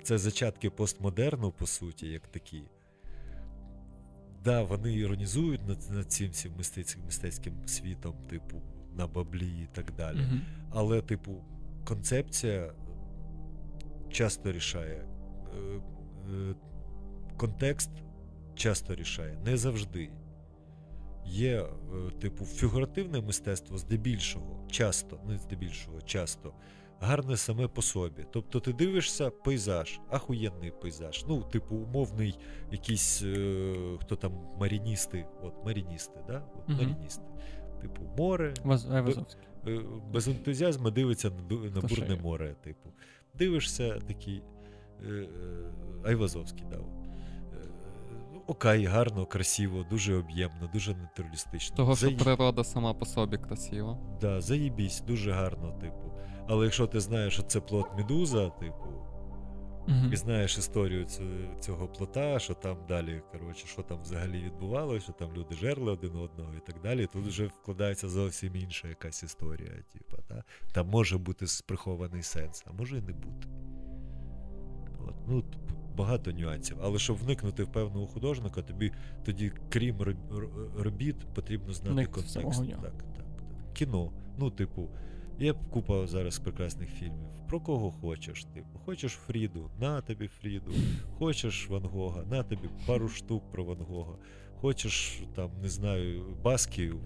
[0.03, 2.63] це зачатки постмодерну, по суті, як такі.
[4.43, 8.61] Да, вони іронізують над, над цим всім мистецьким, мистецьким світом, типу,
[8.97, 10.17] на баблі і так далі.
[10.17, 10.39] Угу.
[10.71, 11.43] Але, типу,
[11.85, 12.73] концепція
[14.11, 15.05] часто рішає.
[15.53, 15.81] Е,
[16.33, 16.55] е,
[17.37, 17.89] Контекст
[18.55, 20.09] часто рішає, не завжди.
[21.25, 26.53] є, е, типу, фігуративне мистецтво здебільшого, часто, не здебільшого, часто,
[26.99, 28.25] гарне саме по собі.
[28.31, 31.25] Тобто ти дивишся пейзаж, ахуєнний пейзаж.
[31.27, 32.39] Ну, типу, умовний
[32.71, 36.43] якийсь е, хто там маріністи, от маріністи, да?
[36.55, 36.77] От, Мгм.
[36.77, 37.23] маріністи.
[37.81, 38.53] Типу, море.
[39.67, 39.79] Е,
[40.13, 42.55] Без ентузіазму дивиться на, на бурне море.
[42.63, 42.89] Типу.
[43.33, 44.41] Дивишся такий
[45.05, 45.27] е, е,
[46.05, 46.77] Айвазовський, да.
[46.77, 46.85] от.
[46.85, 47.67] Е,
[48.47, 51.75] Окей, гарно, красиво, дуже об'ємно, дуже натуралістично.
[51.77, 53.97] Того, що Заї- природа сама по собі красива.
[54.21, 56.11] Да, заїбісь, дуже гарно, типу.
[56.47, 58.85] Але якщо ти знаєш, що це плод медуза, типу,
[59.87, 60.13] Мгм.
[60.13, 61.05] і знаєш історію
[61.59, 66.15] цього плота, що там далі, коротше, що там взагалі відбувалося, що там люди жерли один
[66.15, 69.71] одного і так далі, тут вже вкладається зовсім інша якась історія.
[69.93, 70.43] Типу, та?
[70.71, 73.47] Там може бути прихований сенс, а може і не бути.
[75.07, 75.43] От, ну,
[75.95, 76.77] багато нюансів.
[76.81, 78.91] Але щоб вникнути в певного художника, тобі
[79.25, 80.01] тоді, крім
[80.77, 82.67] робіт, потрібно знати в контекст.
[82.67, 83.25] Так, так, так.
[83.73, 84.11] Кіно.
[84.37, 84.89] Ну, типу,
[85.41, 87.27] є купа зараз прекрасних фільмів.
[87.47, 88.43] Про кого хочеш.
[88.43, 90.71] Типу, хочеш Фріду, на тобі Фріду.
[91.17, 94.13] Хочеш Ван Гога, на тобі пару штук про Ван Гога.
[94.55, 96.99] Хочеш, там, не знаю, Басків,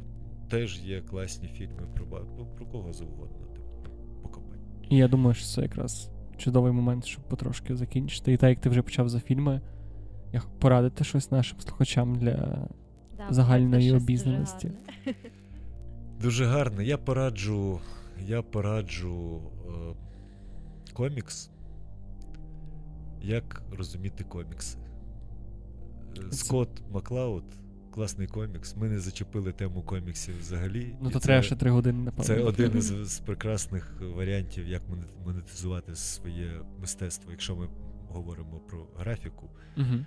[0.49, 3.45] теж є класні фільми про ну, про кого завгодно.
[3.47, 3.91] Типу,
[4.21, 4.59] покопай.
[4.89, 8.33] Я думаю, що це якраз чудовий момент, щоб потрошки закінчити.
[8.33, 9.61] І так як ти вже почав за фільми,
[10.33, 12.67] я порадити щось нашим слухачам для.
[13.17, 14.71] Да, загальної обізнаності.
[16.21, 16.81] Дуже гарно.
[16.81, 17.79] Я пораджу,
[18.19, 19.95] я пораджу е,
[20.93, 21.49] комікс.
[23.21, 24.77] Як розуміти комікси.
[26.17, 27.43] Е, Скотт Маклауд,
[27.91, 28.75] класний комікс.
[28.75, 30.95] Ми не зачепили тему коміксів взагалі.
[31.01, 32.23] Ну то це- треба ще три години, напевно.
[32.23, 36.51] Це один із, з прекрасних варіантів, як моне- монетизувати своє
[36.81, 37.67] мистецтво, якщо ми
[38.09, 39.49] говоримо про графіку.
[39.77, 40.05] Мгм.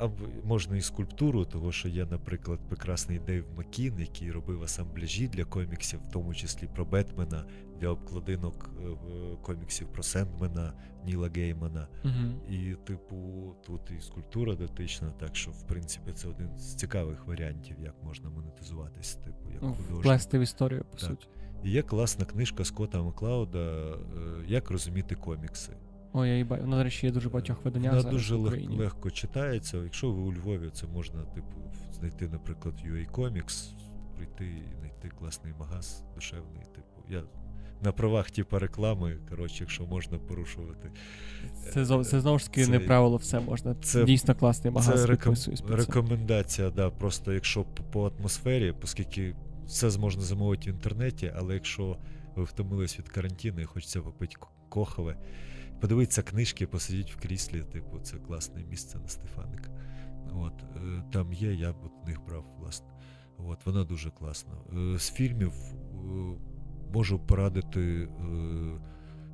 [0.00, 0.08] А
[0.44, 6.00] можна і скульптуру, того що є, наприклад, прекрасний Дейв Макін, який робив асамбляжі для коміксів,
[6.08, 7.44] в тому числі про Бетмена,
[7.80, 10.72] для обкладинок е, коміксів про Сендмена,
[11.04, 11.88] Ніла Геймана.
[12.04, 12.34] Мгм.
[12.50, 13.16] І, типу,
[13.66, 18.30] тут і скульптура дотична, так що, в принципі, це один з цікавих варіантів, як можна
[18.30, 19.98] монетизуватись, типу, як Ну, художник.
[20.00, 21.10] Вплести в історію, по Так.
[21.10, 21.26] суті.
[21.64, 23.96] І є класна книжка Скотта Маклауда е,
[24.46, 25.72] Як розуміти комікси.
[26.12, 26.62] О, я їбаю.
[26.62, 28.76] Вона, до речі, є дуже багатьох виданнях Вона зараз дуже в Україні.
[28.76, 29.76] легко читається.
[29.76, 31.56] Якщо ви у Львові, це можна, типу,
[31.98, 33.68] знайти, наприклад, UA Comics,
[34.16, 36.62] прийти і знайти класний магаз, душевний.
[36.74, 37.22] Типу, я
[37.82, 40.90] на правах, типу, реклами, коротше, якщо можна порушувати.
[41.72, 43.74] Це, зов- це знову ж таки Це- не правило, все можна.
[43.74, 45.76] це- Дійсно класний магаз, це реком- підписуюсь під це.
[45.76, 51.96] рекомендація, да, просто якщо по, по атмосфері, оскільки все можна замовити в інтернеті, але якщо
[52.36, 55.16] ви втомились від карантину і хочеться попити ко- кохове,
[55.80, 59.70] подивитися книжки, посидіть в кріслі, типу, це класне місце на Стефаника.
[60.34, 62.86] От, е, там є, я б от них брав, власне.
[63.38, 64.52] От, вона дуже класна.
[64.94, 65.76] Е, З фільмів е,
[66.94, 68.08] можу порадити.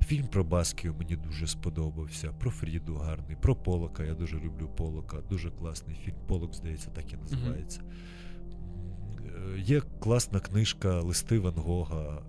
[0.05, 2.31] Фільм про Басків мені дуже сподобався.
[2.31, 4.03] Про Фріду гарний, про Полока.
[4.03, 5.17] Я дуже люблю Полока.
[5.29, 6.15] Дуже класний фільм.
[6.27, 7.81] Полок, здається, так і називається.
[9.55, 12.21] Е, Є класна книжка Листи Ван Гога.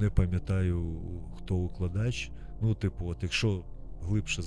[0.00, 1.00] Не пам'ятаю,
[1.36, 2.30] хто укладач.
[2.62, 3.64] Ну, типу, от якщо
[4.02, 4.42] глибше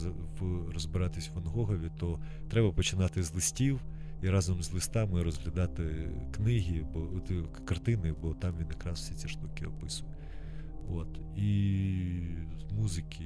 [0.73, 2.19] розбиратись в Ван Гогові, то
[2.49, 3.79] треба починати з листів
[4.23, 9.13] і разом з листами розглядати книги, бо от, е, картини, бо там він якраз всі
[9.13, 10.11] ці штуки описує.
[10.89, 11.07] От.
[11.35, 12.21] І
[12.59, 13.25] з музики.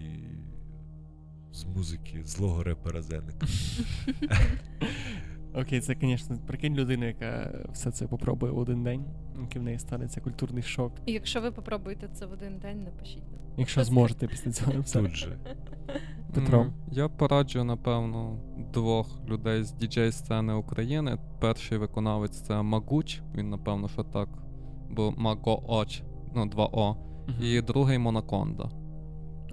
[1.54, 3.48] З музики злого репера Зеника.
[5.54, 9.06] Окей, це, звісно, прикинь людину, яка все це попробує в один день,
[9.42, 10.94] який в неї станеться культурний шок.
[11.06, 13.39] І якщо ви попробуєте це в один день, напишіть нам.
[13.60, 15.02] Якщо зможете після цього все.
[15.02, 15.38] Тут же.
[16.34, 16.66] Петро.
[16.92, 18.38] Я пораджу, напевно,
[18.74, 21.18] двох людей з діджей-сцени України.
[21.40, 24.30] Перший виконавець це Магуч, він, напевно, що так.
[24.90, 26.04] Бо Маго-Оч,
[26.36, 26.96] ну, 2О.
[27.28, 27.38] Мгм.
[27.44, 28.70] І другий Монаконда.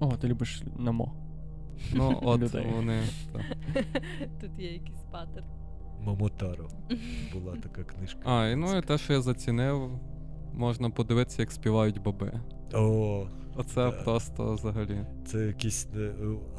[0.01, 1.13] О, ти любиш намо.
[1.95, 2.67] Ну, от Людей.
[2.77, 3.01] вони.
[3.33, 3.43] так.
[4.41, 5.47] Тут є якийсь паттерн.
[6.05, 6.69] Мамотаро.
[7.33, 8.21] Була така книжка.
[8.25, 9.91] А, і ну і те, що я зацінив,
[10.55, 12.41] можна подивитися, як співають баби.
[12.75, 13.27] О,
[13.57, 13.91] Оце Да.
[13.91, 15.01] просто взагалі.
[15.27, 16.13] це якийсь е,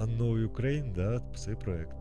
[0.03, 1.21] Unknown Ukraine, да?
[1.35, 1.97] Цей проект.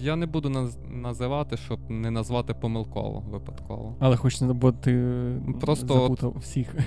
[0.00, 3.96] Я не буду наз- називати, щоб не назвати помилково випадково.
[4.00, 5.14] Але хоч не бо ти
[5.60, 6.74] Просто запутав всіх.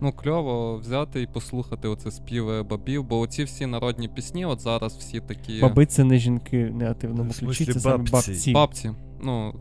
[0.00, 4.96] Ну, кльово взяти і послухати оце співи бабів, бо оці всі народні пісні, от зараз
[4.96, 8.12] всі такі Баби це не жінки в негативному ключі, це саме бабці.
[8.12, 8.52] бабці.
[8.52, 8.90] бабці.
[9.22, 9.54] Ну,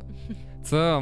[0.63, 1.01] це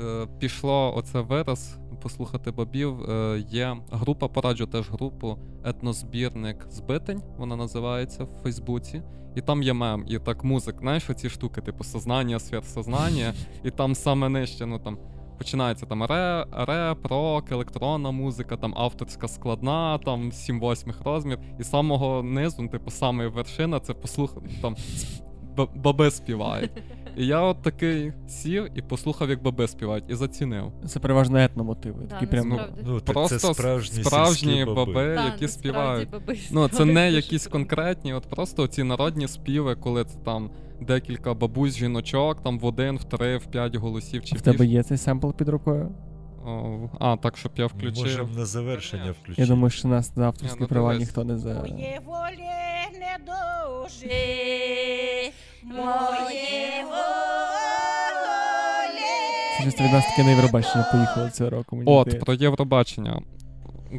[0.00, 7.56] е, пішло оце вираз послухати бобів, е, є група, пораджу теж групу етнозбірник збитень, вона
[7.56, 9.02] називається в Фейсбуці.
[9.36, 13.94] І там є мем, і так музик, знаєш, оці штуки, типу сознання, святсознання, і там
[13.94, 14.98] саме нижче, ну там.
[15.38, 21.38] Починається там ре, реп, рок, електронна музика, там авторська складна, там 7-8 розмір.
[21.60, 24.76] І самого низу, ну, типу, саме вершина, це послухати там
[25.74, 26.70] баби співають.
[27.16, 30.72] І я от такий сів і послухав, як баби співають, і зацінив.
[30.86, 32.02] Це переважно етномотиви.
[32.02, 36.10] Да, Такі прям ну, Ну, так Просто це справжні, справжні баби, баби, да, які співають.
[36.10, 40.50] баби Ну, це не якісь конкретні, от просто ці народні співи, коли це там
[40.80, 44.82] декілька бабусь, жіночок, там в один, в три, в п'ять голосів чи в тебе є
[44.82, 45.94] цей семпл під рукою.
[46.46, 48.04] О, А, так, щоб я включив.
[48.04, 49.42] Можемо на завершення включити.
[49.42, 51.06] Я думаю, що нас за авторські Ні, ну, права дивись.
[51.06, 51.54] ніхто не за.
[51.54, 52.48] Моє волі
[52.92, 55.32] не дожи,
[55.64, 56.84] моє
[59.64, 59.70] волі.
[59.76, 61.76] Це від нас таке на Євробачення поїхало цього року.
[61.76, 63.22] Мені От, про Євробачення.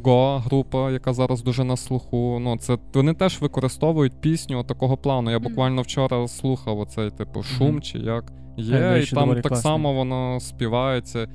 [0.03, 2.38] Го, група, яка зараз дуже на слуху.
[2.41, 5.31] Ну, це вони теж використовують пісню такого плану.
[5.31, 9.61] Я буквально вчора слухав оцей, типу, шум чи як є, і там так класний.
[9.61, 11.27] само воно співається.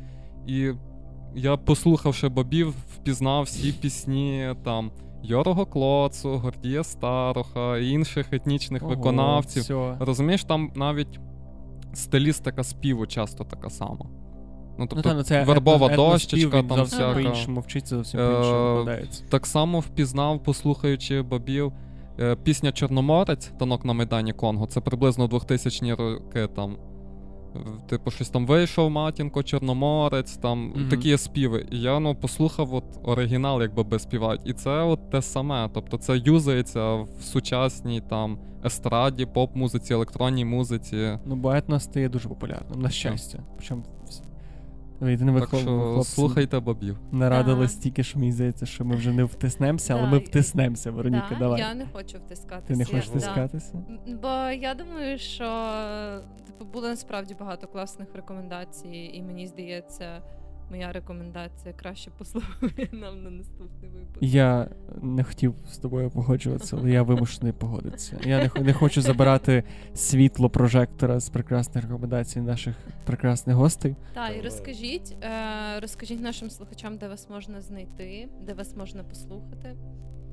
[0.47, 0.70] І
[1.35, 4.90] я, послухавши бобів, впізнав всі пісні там
[5.23, 9.62] Йорого Клоцу, Гордія Староха і інших етнічних Ого, виконавців.
[9.62, 9.97] всьо.
[10.01, 11.20] Розумієш, там навіть
[11.94, 14.07] стилістика співу часто така сама.
[14.78, 17.12] Ну, тобто, ну, це вербова етно- дощечка, він там всяка.
[17.15, 19.24] по-іншому вчиться, зовсім Е, по-іншому викладається.
[19.31, 21.73] Так само впізнав, послухаючи бобів.
[22.20, 24.66] е, Пісня Чорноморець, танок на Майдані Конго.
[24.66, 26.77] Це приблизно 2000 роки там.
[27.89, 30.89] Типу, щось там вийшов матінко, Чорноморець, там Мгм.
[30.89, 31.66] такі співи.
[31.70, 34.40] І я ну, послухав от оригінал, якби би співають.
[34.44, 35.68] І це от те саме.
[35.74, 41.18] Тобто це юзається в сучасній там естраді, поп-музиці, електронній музиці.
[41.27, 43.39] Ну, бо етно стає дуже популярним, на щастя.
[43.56, 43.82] Причому
[45.01, 46.97] вс- єдине Так що хлопці слухайте бабів.
[47.12, 47.68] нарадили Да.
[47.68, 51.60] стільки, що мені здається, що ми вже не втиснемося, але ми втиснемося, Вероніка, Да, давай.
[51.60, 52.66] Я не хочу втискатися.
[52.68, 53.74] Ти не хочеш втискатися?
[54.22, 54.28] Бо
[54.60, 55.44] я думаю, що
[56.47, 60.22] типу було насправді багато класних рекомендацій, і мені здається,
[60.71, 64.23] моя рекомендація краще послухати нам на наступний випуск.
[64.23, 64.69] Я
[65.03, 68.21] не хотів з тобою погоджуватися, але я вимушений погодитися.
[68.25, 69.65] Я не, не хочу забирати
[69.95, 72.77] світло прожектора з прекрасних рекомендацій наших
[73.07, 73.97] прекрасних гостей.
[74.15, 79.77] Так, і розкажіть, е, розкажіть нашим слухачам, де вас можна знайти, де вас можна послухати.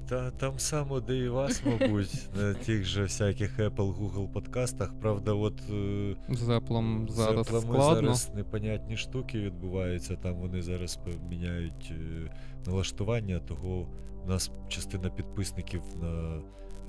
[0.09, 4.93] Та там само, де і вас, мабуть, на тих же всяких Apple, Google подкастах.
[5.01, 7.95] Правда, от е, З Apple зараз складно.
[7.95, 10.15] зараз непонятні штуки відбуваються.
[10.15, 12.31] Там вони зараз поміняють е,
[12.65, 13.87] налаштування, того
[14.25, 16.41] у нас частина підписників на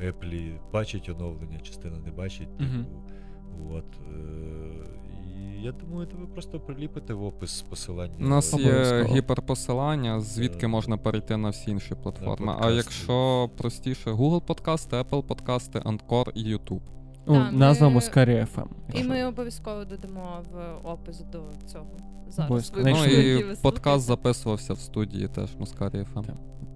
[0.06, 2.58] Apple бачить оновлення, частина не бачить.
[2.58, 4.18] Типу, от, е,
[5.26, 8.14] і я думаю, то ви просто приліпите в опис посилання.
[8.20, 12.54] У нас є гіперпосилання, звідки Е, можна перейти на всі інші платформи.
[12.60, 16.80] А якщо простіше, Google подкасти, Apple подкасти, Anchor і YouTube.
[17.26, 18.66] Да, назва ми- Москарі FM.
[18.94, 21.86] І ми обов'язково додамо в опис до цього.
[22.28, 26.24] Зараз Ну і подкаст записувався в студії теж Москарі FM.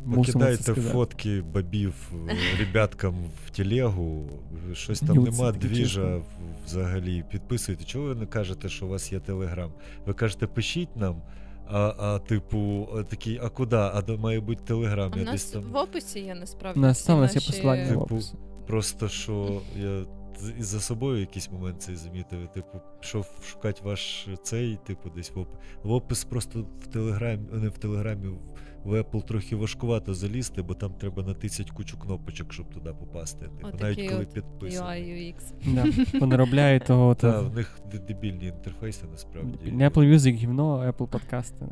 [0.05, 1.95] Мусимо Покидайте фотки бабів
[2.29, 3.15] е, ребяткам
[3.47, 4.25] в телегу.
[4.73, 6.23] Щось там Нюци нема двіжа чесно.
[6.67, 7.25] взагалі.
[7.31, 7.85] Підписуйте.
[7.85, 9.73] Чого ви не кажете, що у вас є телеграм?
[10.07, 11.23] Ви кажете, пишіть нам.
[11.67, 13.77] А, а типу, а такий, а куди?
[13.77, 15.13] А де має бути телеграм?
[15.17, 16.79] Я в десь там в описі є насправді.
[16.81, 18.35] У нас там у є наші- посилання в Типу, описі.
[18.67, 20.05] просто що я
[20.59, 22.49] і за собою якийсь момент цей замітив.
[22.55, 25.55] Типу, пішов шукати ваш цей, типу, десь в опис.
[25.83, 28.39] В опис просто в телеграмі, не в телеграмі, в-
[28.85, 33.47] в Apple трохи важкувато залізти, бо там треба натисати кучу кнопочок, щоб туди попасти.
[33.47, 35.05] Типу, навіть коли підписаний.
[35.05, 35.75] UI, UX.
[35.75, 36.19] Да.
[36.19, 37.15] Вони робляють того.
[37.15, 39.73] Та, то- в них дебільні інтерфейси насправді.
[39.73, 41.67] Не Apple Music гівно, а Apple подкасти.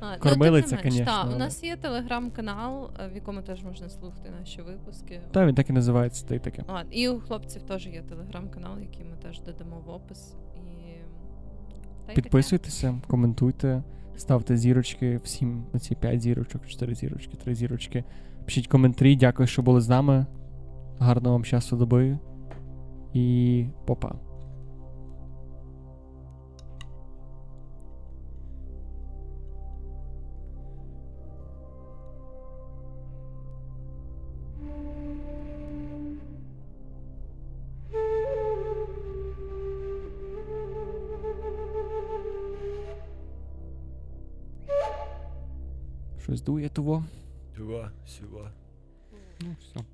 [0.00, 3.88] А, Кормилиця, ну, менш, конечно, Так, у нас є телеграм-канал, е, в якому теж можна
[3.88, 5.20] слухати наші випуски.
[5.30, 6.64] Та він так і називається, та й таке.
[6.68, 10.34] А, і у хлопців теж є телеграм-канал, який ми теж додамо в опис.
[10.56, 12.14] І...
[12.14, 13.82] Підписуйтеся, коментуйте,
[14.20, 18.04] ставте зірочки всім на ці 5 зірочок, 4 зірочки, 3 зірочки.
[18.44, 20.26] Пишіть коментарі, дякую, що були з нами.
[20.98, 22.18] Гарного вам часу доби.
[23.14, 24.29] І попа.
[46.30, 47.04] Щось дує того.
[47.56, 48.52] Сюва, сюва.
[49.40, 49.84] Ну, все.